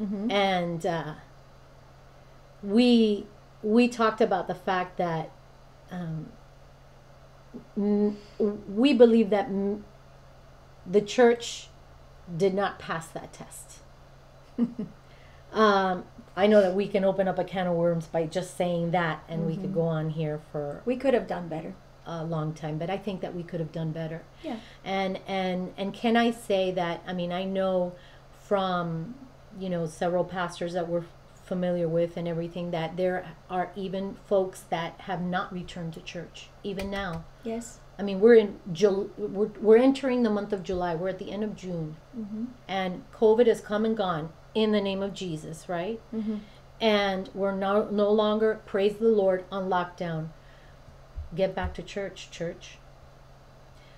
[0.00, 0.30] Mhm.
[0.30, 1.14] and uh,
[2.62, 3.26] we
[3.62, 5.30] we talked about the fact that
[5.90, 6.28] um,
[7.76, 9.84] m- we believe that m-
[10.86, 11.68] the church
[12.36, 13.78] did not pass that test.
[15.52, 16.04] um,
[16.38, 19.24] I know that we can open up a can of worms by just saying that,
[19.28, 21.74] and we could go on here for we could have done better.
[22.06, 24.22] a long time, but I think that we could have done better.
[24.42, 24.58] Yeah.
[24.84, 27.92] And and and can i say that i mean i know
[28.48, 29.14] from
[29.58, 31.04] you know several pastors that we're
[31.44, 36.48] familiar with and everything that there are even folks that have not returned to church
[36.62, 37.24] even now.
[37.42, 37.80] Yes.
[37.98, 40.94] I mean we're in Jul- we're, we're entering the month of july.
[40.94, 41.96] We're at the end of june.
[42.18, 42.44] Mm-hmm.
[42.68, 46.36] and covid has come and gone in the name of jesus right Mm-hmm.
[46.80, 50.28] and we're no, no longer praise the lord on lockdown
[51.34, 52.78] get back to church church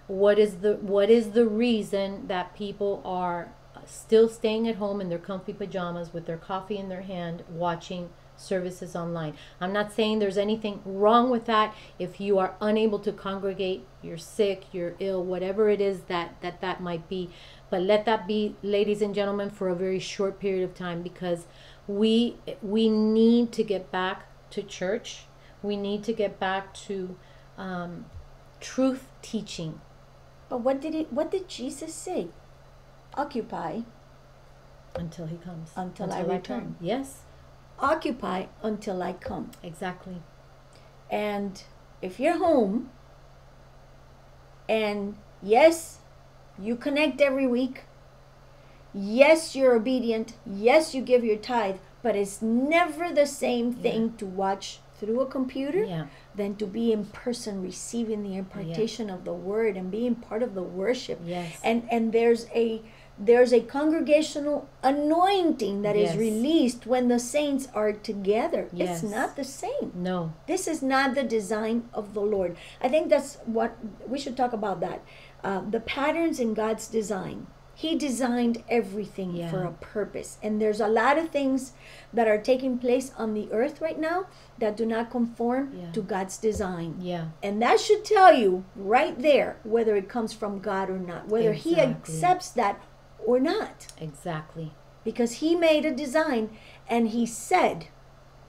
[0.06, 3.52] what is the what is the reason that people are
[3.86, 8.10] still staying at home in their comfy pajamas with their coffee in their hand watching
[8.36, 9.34] services online.
[9.60, 11.74] I'm not saying there's anything wrong with that.
[11.98, 16.60] If you are unable to congregate, you're sick, you're ill, whatever it is that that
[16.60, 17.30] that might be,
[17.70, 21.46] but let that be ladies and gentlemen for a very short period of time because
[21.86, 25.24] we we need to get back to church.
[25.62, 27.16] We need to get back to
[27.56, 28.06] um,
[28.60, 29.80] truth teaching.
[30.48, 32.28] But what did it what did Jesus say?
[33.14, 33.80] Occupy
[34.94, 35.70] until he comes.
[35.76, 36.60] Until, until I return.
[36.60, 36.76] Come.
[36.80, 37.22] Yes
[37.80, 39.50] occupy until I come.
[39.62, 40.22] Exactly.
[41.10, 41.62] And
[42.00, 42.90] if you're home
[44.68, 45.98] and yes,
[46.60, 47.82] you connect every week,
[48.92, 54.16] yes, you're obedient, yes, you give your tithe, but it's never the same thing yeah.
[54.18, 56.06] to watch through a computer yeah.
[56.34, 59.14] than to be in person receiving the impartation yeah.
[59.14, 61.18] of the word and being part of the worship.
[61.24, 61.58] Yes.
[61.64, 62.82] And and there's a
[63.18, 66.12] there's a congregational anointing that yes.
[66.12, 68.68] is released when the saints are together.
[68.72, 69.02] Yes.
[69.02, 69.92] It's not the same.
[69.94, 70.32] No.
[70.46, 72.56] This is not the design of the Lord.
[72.80, 75.02] I think that's what we should talk about that.
[75.42, 77.46] Uh, the patterns in God's design.
[77.74, 79.50] He designed everything yeah.
[79.50, 80.36] for a purpose.
[80.42, 81.72] And there's a lot of things
[82.12, 84.26] that are taking place on the earth right now
[84.58, 85.90] that do not conform yeah.
[85.92, 86.96] to God's design.
[87.00, 87.28] Yeah.
[87.42, 91.52] And that should tell you right there whether it comes from God or not, whether
[91.52, 91.74] exactly.
[91.74, 92.82] He accepts that
[93.24, 93.86] or not.
[93.98, 94.74] Exactly.
[95.02, 96.50] Because he made a design
[96.86, 97.86] and he said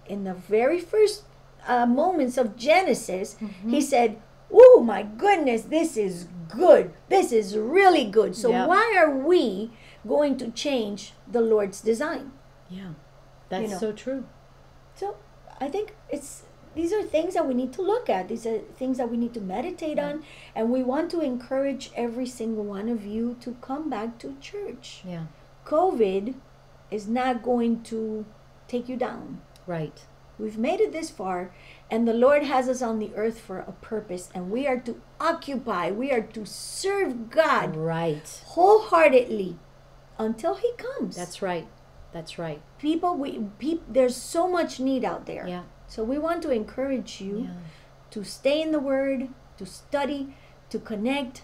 [0.05, 1.23] in the very first
[1.67, 3.69] uh, moments of Genesis, mm-hmm.
[3.69, 4.21] he said,
[4.51, 6.93] Oh my goodness, this is good.
[7.09, 8.35] This is really good.
[8.35, 8.67] So yep.
[8.67, 9.71] why are we
[10.07, 12.31] going to change the Lord's design?
[12.69, 12.93] Yeah.
[13.49, 13.79] That's you know?
[13.79, 14.25] so true.
[14.95, 15.17] So
[15.59, 16.43] I think it's
[16.73, 18.29] these are things that we need to look at.
[18.29, 20.09] These are things that we need to meditate yeah.
[20.09, 20.23] on.
[20.55, 25.01] And we want to encourage every single one of you to come back to church.
[25.05, 25.25] Yeah.
[25.65, 26.35] COVID
[26.89, 28.25] is not going to
[28.67, 29.41] take you down.
[29.67, 30.05] Right.
[30.39, 31.53] We've made it this far,
[31.91, 35.01] and the Lord has us on the earth for a purpose, and we are to
[35.19, 39.57] occupy, we are to serve God right wholeheartedly
[40.17, 41.17] until He comes.
[41.17, 41.67] That's right.
[42.13, 42.61] That's right.
[42.79, 43.43] People, we
[43.89, 45.45] there's so much need out there.
[45.47, 45.63] Yeah.
[45.87, 47.49] So we want to encourage you yeah.
[48.11, 49.27] to stay in the Word,
[49.57, 50.33] to study,
[50.69, 51.43] to connect,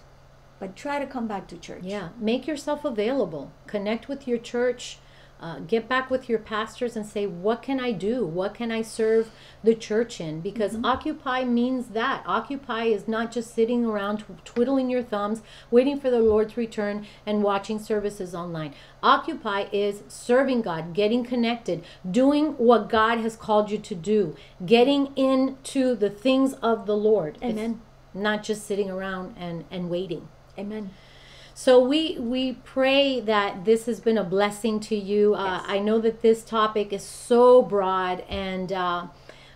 [0.60, 1.84] but try to come back to church.
[1.84, 3.52] Yeah, make yourself available.
[3.68, 5.00] Connect with your church.
[5.40, 8.26] Uh, get back with your pastors and say, What can I do?
[8.26, 9.30] What can I serve
[9.64, 10.42] the church in?
[10.42, 10.86] Because mm-hmm.
[10.86, 12.24] occupy means that.
[12.26, 17.44] Occupy is not just sitting around twiddling your thumbs, waiting for the Lord's return and
[17.44, 18.74] watching services online.
[19.04, 24.36] Occupy is serving God, getting connected, doing what God has called you to do,
[24.66, 27.38] getting into the things of the Lord.
[27.44, 27.82] Amen.
[28.14, 30.28] It's not just sitting around and, and waiting.
[30.58, 30.92] Amen.
[31.58, 35.34] So we we pray that this has been a blessing to you.
[35.34, 35.66] Uh, yes.
[35.68, 39.08] I know that this topic is so broad, and uh,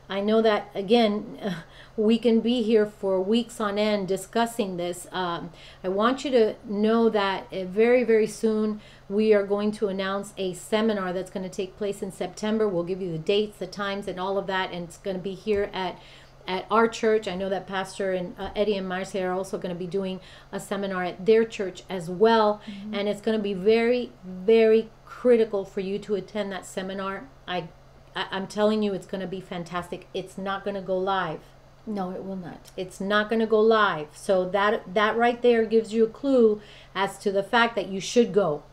[0.09, 1.37] I know that again.
[1.97, 5.07] We can be here for weeks on end discussing this.
[5.11, 5.51] Um,
[5.83, 8.79] I want you to know that uh, very, very soon
[9.09, 12.67] we are going to announce a seminar that's going to take place in September.
[12.67, 15.21] We'll give you the dates, the times, and all of that, and it's going to
[15.21, 15.99] be here at
[16.47, 17.27] at our church.
[17.27, 20.19] I know that Pastor and uh, Eddie and Marcia are also going to be doing
[20.51, 22.61] a seminar at their church as well.
[22.65, 22.93] Mm-hmm.
[22.93, 27.27] And it's going to be very, very critical for you to attend that seminar.
[27.47, 27.69] I,
[28.15, 30.07] I I'm telling you, it's going to be fantastic.
[30.13, 31.41] It's not going to go live.
[31.85, 32.71] No, it will not.
[32.77, 34.09] It's not going to go live.
[34.13, 36.61] So that that right there gives you a clue
[36.93, 38.63] as to the fact that you should go,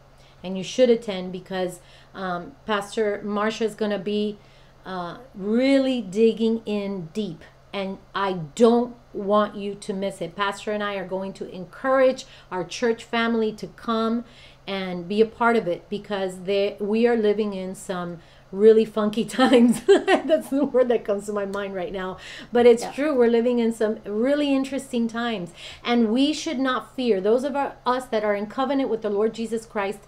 [0.45, 1.81] and you should attend because
[2.15, 4.39] um, Pastor Marcia is going to be
[4.85, 7.45] uh, really digging in deep
[7.79, 10.35] and I don't want you to miss it.
[10.35, 14.25] Pastor and I are going to encourage our church family to come
[14.67, 18.19] and be a part of it because they, we are living in some
[18.51, 19.83] really funky times.
[19.87, 22.19] That's the word that comes to my mind right now.
[22.53, 22.93] But it's yeah.
[22.93, 23.15] true.
[23.15, 25.53] We're living in some really interesting times.
[25.85, 27.21] And we should not fear.
[27.21, 30.01] Those of our, us that are in covenant with the Lord Jesus Christ,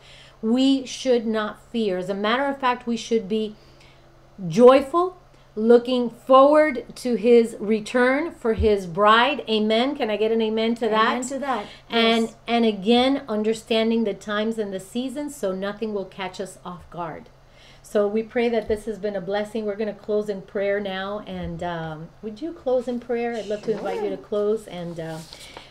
[0.43, 1.99] we should not fear.
[1.99, 3.55] As a matter of fact, we should be
[4.49, 5.20] joyful
[5.61, 9.45] looking forward to his return for his bride.
[9.49, 9.95] Amen.
[9.95, 11.17] Can i get an amen to that?
[11.17, 11.67] Amen to that.
[11.91, 12.37] And yes.
[12.47, 17.29] and again understanding the times and the seasons so nothing will catch us off guard.
[17.83, 19.67] So we pray that this has been a blessing.
[19.67, 23.35] We're going to close in prayer now and um, would you close in prayer?
[23.35, 23.75] I'd love sure.
[23.75, 25.19] to invite you to close and uh,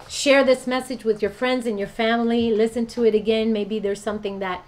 [0.08, 2.52] share this message with your friends and your family.
[2.52, 3.52] Listen to it again.
[3.52, 4.64] Maybe there's something that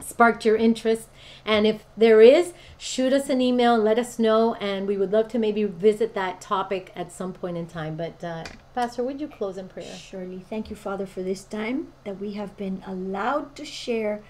[0.00, 1.08] sparked your interest.
[1.46, 4.54] And if there is, shoot us an email and let us know.
[4.54, 7.96] And we would love to maybe visit that topic at some point in time.
[7.96, 8.44] But, uh,
[8.74, 9.94] Pastor, would you close in prayer?
[9.96, 10.44] Surely.
[10.50, 14.24] Thank you, Father, for this time that we have been allowed to share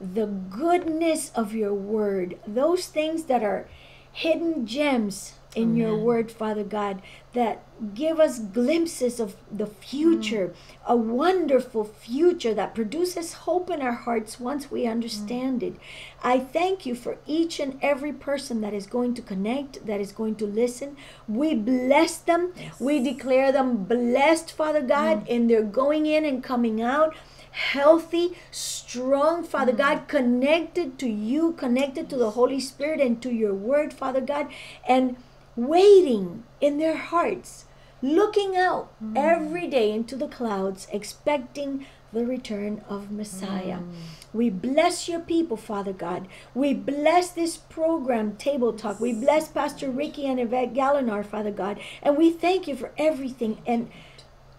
[0.00, 3.68] the goodness of your word, those things that are
[4.10, 5.76] hidden gems in Amen.
[5.76, 7.00] your word, Father God,
[7.32, 7.62] that
[7.94, 10.54] give us glimpses of the future, mm.
[10.86, 15.68] a wonderful future that produces hope in our hearts once we understand mm.
[15.68, 15.76] it.
[16.22, 20.12] I thank you for each and every person that is going to connect, that is
[20.12, 20.96] going to listen.
[21.28, 22.52] We bless them.
[22.78, 25.28] We declare them blessed, Father God, mm.
[25.28, 27.14] in their going in and coming out
[27.54, 33.54] healthy, strong, Father God, connected to you, connected to the Holy Spirit and to your
[33.54, 34.48] word, Father God,
[34.88, 35.16] and
[35.56, 37.66] waiting in their hearts,
[38.02, 39.16] looking out mm.
[39.16, 43.78] every day into the clouds, expecting the return of Messiah.
[43.78, 43.92] Mm.
[44.32, 46.28] We bless your people, Father God.
[46.54, 49.00] We bless this program, Table Talk.
[49.00, 51.80] We bless Pastor Ricky and Yvette Gallinar, Father God.
[52.02, 53.90] And we thank you for everything and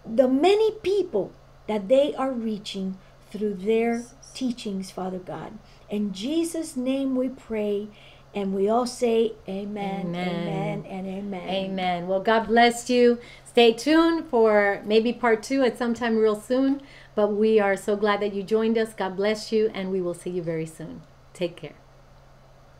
[0.06, 1.32] the many people
[1.68, 2.98] that they are reaching
[3.32, 5.58] through their teachings, Father God.
[5.90, 7.88] In Jesus' name we pray.
[8.36, 10.28] And we all say amen, Amen.
[10.28, 11.50] amen, and amen.
[11.50, 12.08] Amen.
[12.08, 13.18] Well, God bless you.
[13.46, 16.82] Stay tuned for maybe part two at some time real soon.
[17.16, 18.94] But we are so glad that you joined us.
[18.94, 21.02] God bless you, and we will see you very soon.
[21.34, 21.76] Take care.